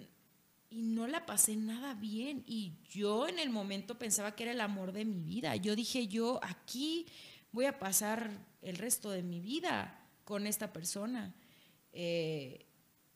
[0.69, 2.43] y no la pasé nada bien.
[2.45, 5.55] Y yo en el momento pensaba que era el amor de mi vida.
[5.55, 7.05] Yo dije, yo aquí
[7.51, 8.29] voy a pasar
[8.61, 11.33] el resto de mi vida con esta persona.
[11.93, 12.65] Eh,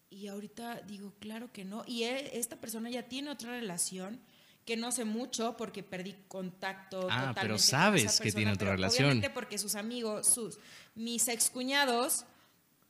[0.09, 1.83] y ahorita digo, claro que no.
[1.85, 4.19] Y él- esta persona ya tiene otra relación
[4.65, 7.07] que no sé mucho porque perdí contacto.
[7.09, 9.05] Ah, totalmente pero con sabes esa que tiene persona, otra relación.
[9.05, 10.59] Obviamente porque sus amigos, sus,
[10.95, 12.25] mis excuñados,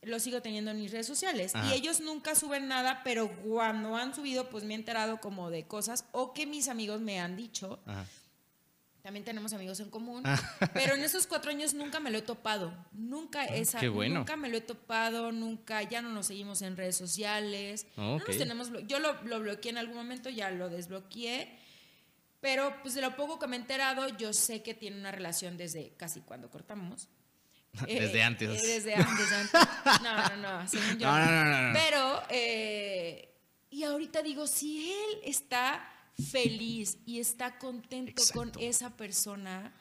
[0.02, 1.52] los sigo teniendo en mis redes sociales.
[1.70, 5.64] Y ellos nunca suben nada, pero cuando han subido, pues me he enterado como de
[5.64, 7.80] cosas o que mis amigos me han dicho.
[9.02, 10.22] También tenemos amigos en común.
[10.24, 10.38] Ah.
[10.74, 12.72] Pero en esos cuatro años nunca me lo he topado.
[12.92, 14.20] Nunca esa, qué bueno.
[14.20, 17.86] nunca me lo he topado, nunca, ya no nos seguimos en redes sociales.
[17.96, 21.58] Oh, No nos tenemos, yo lo, lo bloqueé en algún momento, ya lo desbloqueé.
[22.42, 25.56] Pero pues de lo poco que me he enterado, yo sé que tiene una relación
[25.56, 27.08] desde casi cuando cortamos.
[27.86, 28.62] Desde Eh, antes.
[28.62, 30.02] eh, desde antes, antes.
[30.02, 31.72] No, no, no, según yo No, no, no, no.
[31.72, 33.34] Pero, eh,
[33.70, 35.88] y ahorita digo, si él está
[36.30, 38.58] feliz y está contento con Exacto.
[38.60, 39.72] esa persona,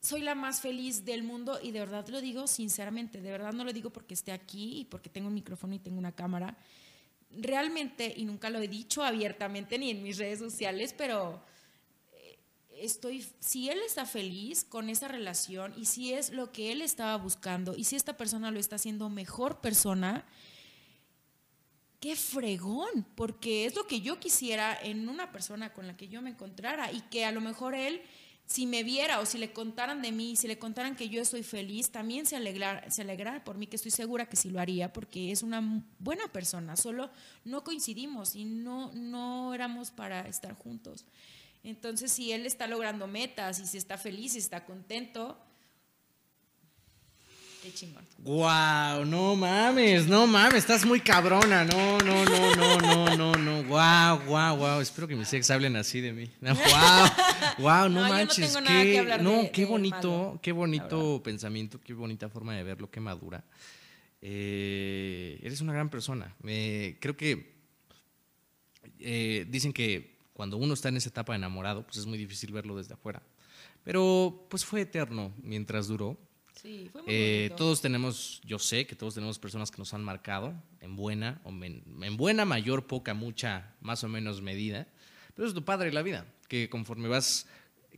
[0.00, 3.64] soy la más feliz del mundo y de verdad lo digo sinceramente, de verdad no
[3.64, 6.56] lo digo porque esté aquí y porque tengo un micrófono y tengo una cámara.
[7.30, 11.42] Realmente, y nunca lo he dicho abiertamente ni en mis redes sociales, pero
[12.84, 17.16] estoy, si él está feliz con esa relación y si es lo que él estaba
[17.16, 20.26] buscando y si esta persona lo está haciendo mejor persona,
[22.00, 26.20] qué fregón, porque es lo que yo quisiera en una persona con la que yo
[26.20, 28.02] me encontrara y que a lo mejor él
[28.44, 31.42] si me viera o si le contaran de mí, si le contaran que yo estoy
[31.42, 34.92] feliz, también se alegrara, se alegrara por mí, que estoy segura que sí lo haría,
[34.92, 37.10] porque es una buena persona, solo
[37.44, 41.06] no coincidimos y no, no éramos para estar juntos.
[41.64, 45.38] Entonces, si él está logrando metas y si está feliz y está contento,
[47.62, 48.04] qué chingón.
[48.18, 51.64] Wow, no mames, no mames, estás muy cabrona.
[51.64, 53.62] No, no, no, no, no, no, no.
[53.64, 54.80] Wow, wow, wow.
[54.80, 56.28] Espero que mis ex hablen así de mí.
[56.40, 57.08] No, wow,
[57.58, 58.46] wow, no, No, yo no manches.
[58.52, 61.94] tengo nada que qué, hablar no, de- qué de bonito, malo, qué bonito pensamiento, qué
[61.94, 63.44] bonita forma de verlo, qué madura.
[64.20, 66.34] Eh, eres una gran persona.
[66.44, 67.52] Eh, creo que
[68.98, 72.52] eh, dicen que cuando uno está en esa etapa de enamorado, pues es muy difícil
[72.52, 73.22] verlo desde afuera.
[73.84, 76.16] Pero pues fue eterno mientras duró.
[76.54, 80.04] Sí, fue muy Eh, todos tenemos, yo sé que todos tenemos personas que nos han
[80.04, 84.86] marcado en buena, o men- en buena, mayor, poca, mucha, más o menos medida.
[85.34, 87.46] Pero es lo padre la vida, que conforme vas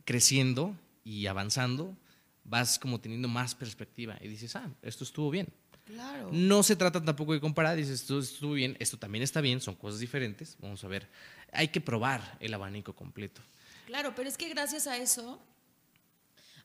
[0.05, 1.95] creciendo y avanzando,
[2.43, 5.47] vas como teniendo más perspectiva y dices, ah, esto estuvo bien.
[5.85, 6.29] Claro.
[6.31, 9.75] No se trata tampoco de comparar, dices, esto estuvo bien, esto también está bien, son
[9.75, 11.07] cosas diferentes, vamos a ver.
[11.51, 13.41] Hay que probar el abanico completo.
[13.85, 15.39] Claro, pero es que gracias a eso,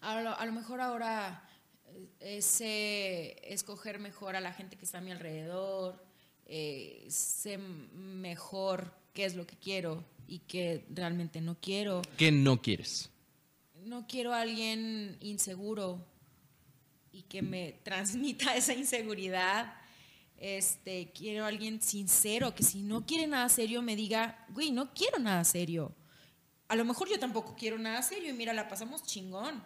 [0.00, 1.46] a lo, a lo mejor ahora
[2.20, 6.02] eh, sé escoger mejor a la gente que está a mi alrededor,
[6.46, 12.02] eh, sé mejor qué es lo que quiero y qué realmente no quiero.
[12.16, 13.10] ¿Qué no quieres?
[13.84, 16.06] No quiero a alguien inseguro
[17.12, 19.74] y que me transmita esa inseguridad.
[20.36, 24.94] Este, quiero a alguien sincero, que si no quiere nada serio me diga, güey, no
[24.94, 25.94] quiero nada serio.
[26.68, 29.62] A lo mejor yo tampoco quiero nada serio y mira, la pasamos chingón.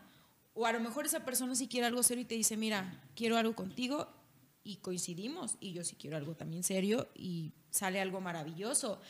[0.54, 3.36] O a lo mejor esa persona sí quiere algo serio y te dice, mira, quiero
[3.36, 4.08] algo contigo
[4.64, 5.56] y coincidimos.
[5.60, 9.00] Y yo sí quiero algo también serio y sale algo maravilloso.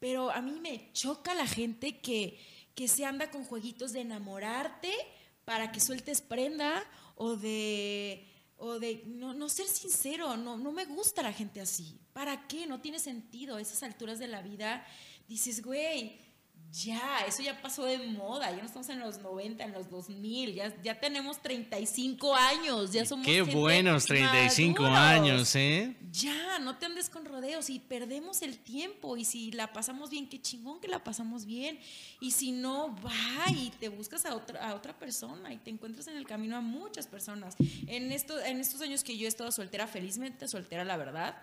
[0.00, 2.40] Pero a mí me choca la gente que,
[2.74, 4.92] que se anda con jueguitos de enamorarte
[5.44, 6.82] para que sueltes prenda
[7.16, 10.36] o de, o de no, no ser sincero.
[10.36, 11.98] No, no me gusta la gente así.
[12.12, 12.66] ¿Para qué?
[12.66, 13.56] No tiene sentido.
[13.56, 14.86] A esas alturas de la vida
[15.28, 16.18] dices, güey,
[16.82, 20.54] ya, eso ya pasó de moda, ya no estamos en los 90, en los 2000,
[20.54, 24.98] ya, ya tenemos 35 años, ya somos Qué buenos 35 maduros.
[24.98, 25.96] años, ¿eh?
[26.10, 30.28] Ya, no te andes con rodeos y perdemos el tiempo y si la pasamos bien,
[30.28, 31.78] qué chingón que la pasamos bien
[32.20, 36.08] y si no, va y te buscas a otra, a otra persona y te encuentras
[36.08, 37.54] en el camino a muchas personas.
[37.86, 41.40] En, esto, en estos años que yo he estado soltera, felizmente soltera, la verdad,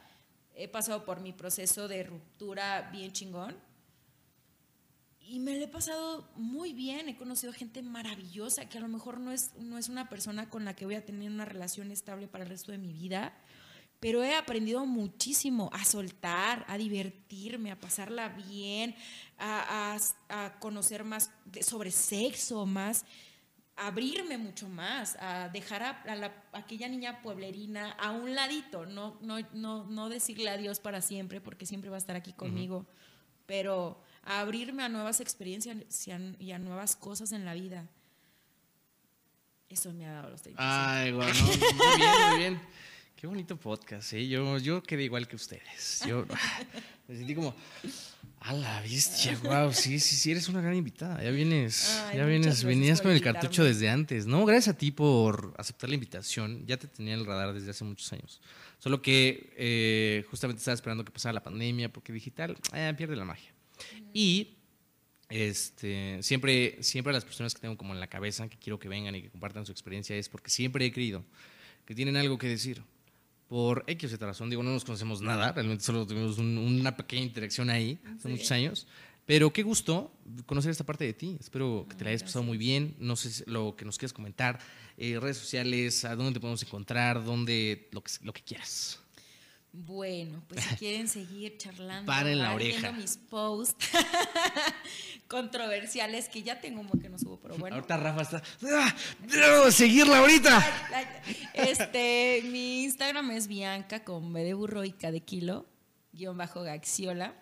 [0.55, 3.70] he pasado por mi proceso de ruptura bien chingón
[5.31, 9.19] y me lo he pasado muy bien, he conocido gente maravillosa que a lo mejor
[9.19, 12.27] no es, no es una persona con la que voy a tener una relación estable
[12.27, 13.33] para el resto de mi vida,
[13.99, 18.95] pero he aprendido muchísimo a soltar, a divertirme, a pasarla bien,
[19.37, 23.05] a, a- a conocer más de- sobre sexo, más,
[23.77, 28.85] a abrirme mucho más, a dejar a, a la- aquella niña pueblerina a un ladito,
[28.85, 32.85] no, no, no, no decirle adiós para siempre, porque siempre va a estar aquí conmigo,
[33.45, 37.87] pero a abrirme a nuevas experiencias y a, y a nuevas cosas en la vida.
[39.69, 40.57] Eso me ha dado los 35.
[40.61, 41.57] Ay, guau, no, muy
[41.97, 42.61] bien, muy bien.
[43.15, 44.27] Qué bonito podcast, ¿eh?
[44.27, 46.01] Yo, yo quedé igual que ustedes.
[46.07, 46.25] Yo
[47.07, 47.55] me sentí como,
[48.39, 51.23] a la bestia, wow, sí, sí, sí, eres una gran invitada.
[51.23, 54.25] Ya vienes, Ay, ya vienes, venías con el cartucho desde antes.
[54.25, 56.65] No, gracias a ti por aceptar la invitación.
[56.65, 58.41] Ya te tenía en el radar desde hace muchos años.
[58.79, 63.25] Solo que eh, justamente estaba esperando que pasara la pandemia, porque digital eh, pierde la
[63.25, 63.53] magia.
[64.13, 64.57] Y
[65.29, 69.15] este, siempre, siempre las personas que tengo como en la cabeza, que quiero que vengan
[69.15, 71.23] y que compartan su experiencia, es porque siempre he creído
[71.85, 72.83] que tienen algo que decir.
[73.47, 76.95] Por X o Z razón, digo, no nos conocemos nada, realmente solo tuvimos un- una
[76.95, 78.87] pequeña interacción ahí hace muchos años.
[79.25, 80.13] Pero qué gusto
[80.45, 81.35] conocer esta parte de ti.
[81.39, 82.95] Espero que te la hayas pasado muy bien.
[82.97, 84.59] No sé si- lo que nos quieras comentar,
[84.97, 89.00] eh, redes sociales, a dónde te podemos encontrar, dónde, lo que, lo que quieras.
[89.73, 92.91] Bueno, pues si quieren seguir charlando, Paren la oreja.
[92.91, 93.87] mis posts
[95.27, 97.75] controversiales que ya tengo como que no subo, pero bueno.
[97.77, 98.43] Ahorita Rafa está.
[98.73, 98.95] ¡Ah!
[99.27, 100.89] ¡Debo seguirla ahorita!
[100.93, 101.05] Ay,
[101.53, 105.65] Este, mi Instagram es Bianca con B de burro y K de kilo,
[106.11, 107.33] guion bajo Gaxiola.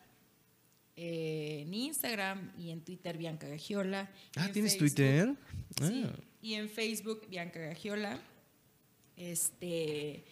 [1.01, 4.11] Eh, en Instagram y en Twitter Bianca Gagiola.
[4.35, 5.35] Ah, en ¿tienes Facebook- Twitter?
[5.81, 6.13] Sí, Ah.
[6.41, 8.19] y en Facebook Bianca Gagiola.
[9.15, 10.25] Este,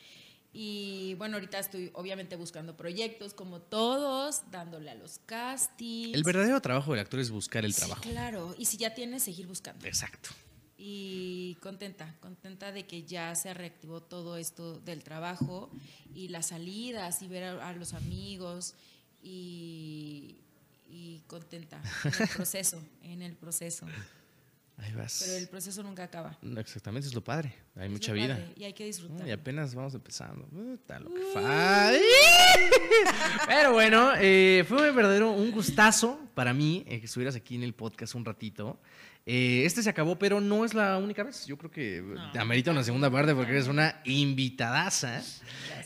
[0.59, 6.15] y bueno, ahorita estoy obviamente buscando proyectos como todos, dándole a los castings.
[6.15, 8.01] El verdadero trabajo del actor es buscar el Sí, trabajo.
[8.01, 9.85] claro, y si ya tienes, seguir buscando.
[9.85, 10.29] Exacto.
[10.79, 15.69] Y contenta, contenta de que ya se reactivó todo esto del trabajo
[16.15, 18.73] y las salidas y ver a, a los amigos
[19.21, 20.37] y,
[20.89, 23.85] y contenta en el proceso, en el proceso.
[24.77, 25.23] Ahí vas.
[25.25, 26.37] pero el proceso nunca acaba.
[26.57, 27.53] Exactamente, es lo padre.
[27.75, 28.35] Hay Es mucha vida.
[28.35, 29.27] padre, Y hay que disfrutar.
[29.27, 30.45] Y apenas vamos empezando.
[30.45, 31.21] Puta, lo que
[33.47, 37.63] Pero bueno, eh, fue un verdadero un gustazo para mí eh, que estuvieras aquí en
[37.63, 38.79] el podcast un ratito.
[39.29, 41.45] Eh, este se acabó, pero no es la única vez.
[41.45, 42.01] Yo creo que
[42.31, 45.21] te amerita una segunda parte porque eres una invitadaza.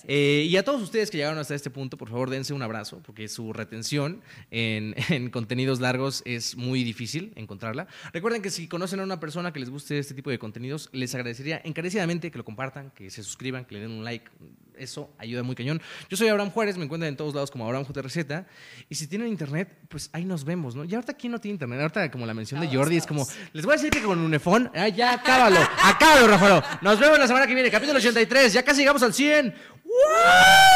[0.07, 3.01] Eh, y a todos ustedes que llegaron hasta este punto, por favor dense un abrazo,
[3.03, 4.21] porque su retención
[4.51, 7.87] en, en contenidos largos es muy difícil encontrarla.
[8.13, 11.15] Recuerden que si conocen a una persona que les guste este tipo de contenidos, les
[11.15, 14.29] agradecería encarecidamente que lo compartan, que se suscriban, que le den un like.
[14.77, 15.81] Eso ayuda muy cañón.
[16.09, 18.01] Yo soy Abraham Juárez, me encuentran en todos lados como Abraham J.
[18.01, 18.47] Receta.
[18.89, 20.83] Y si tienen internet, pues ahí nos vemos, ¿no?
[20.83, 21.81] Y ahorita, ¿quién no tiene internet?
[21.81, 24.19] Ahorita, como la mención de Todos, Jordi, es como, les voy a decir que con
[24.19, 26.63] Unifón, ah, ya, acábalo, acábalo, Rafael.
[26.81, 29.53] Nos vemos la semana que viene, capítulo 83, ya casi llegamos al 100.
[29.83, 30.71] ¡Woo!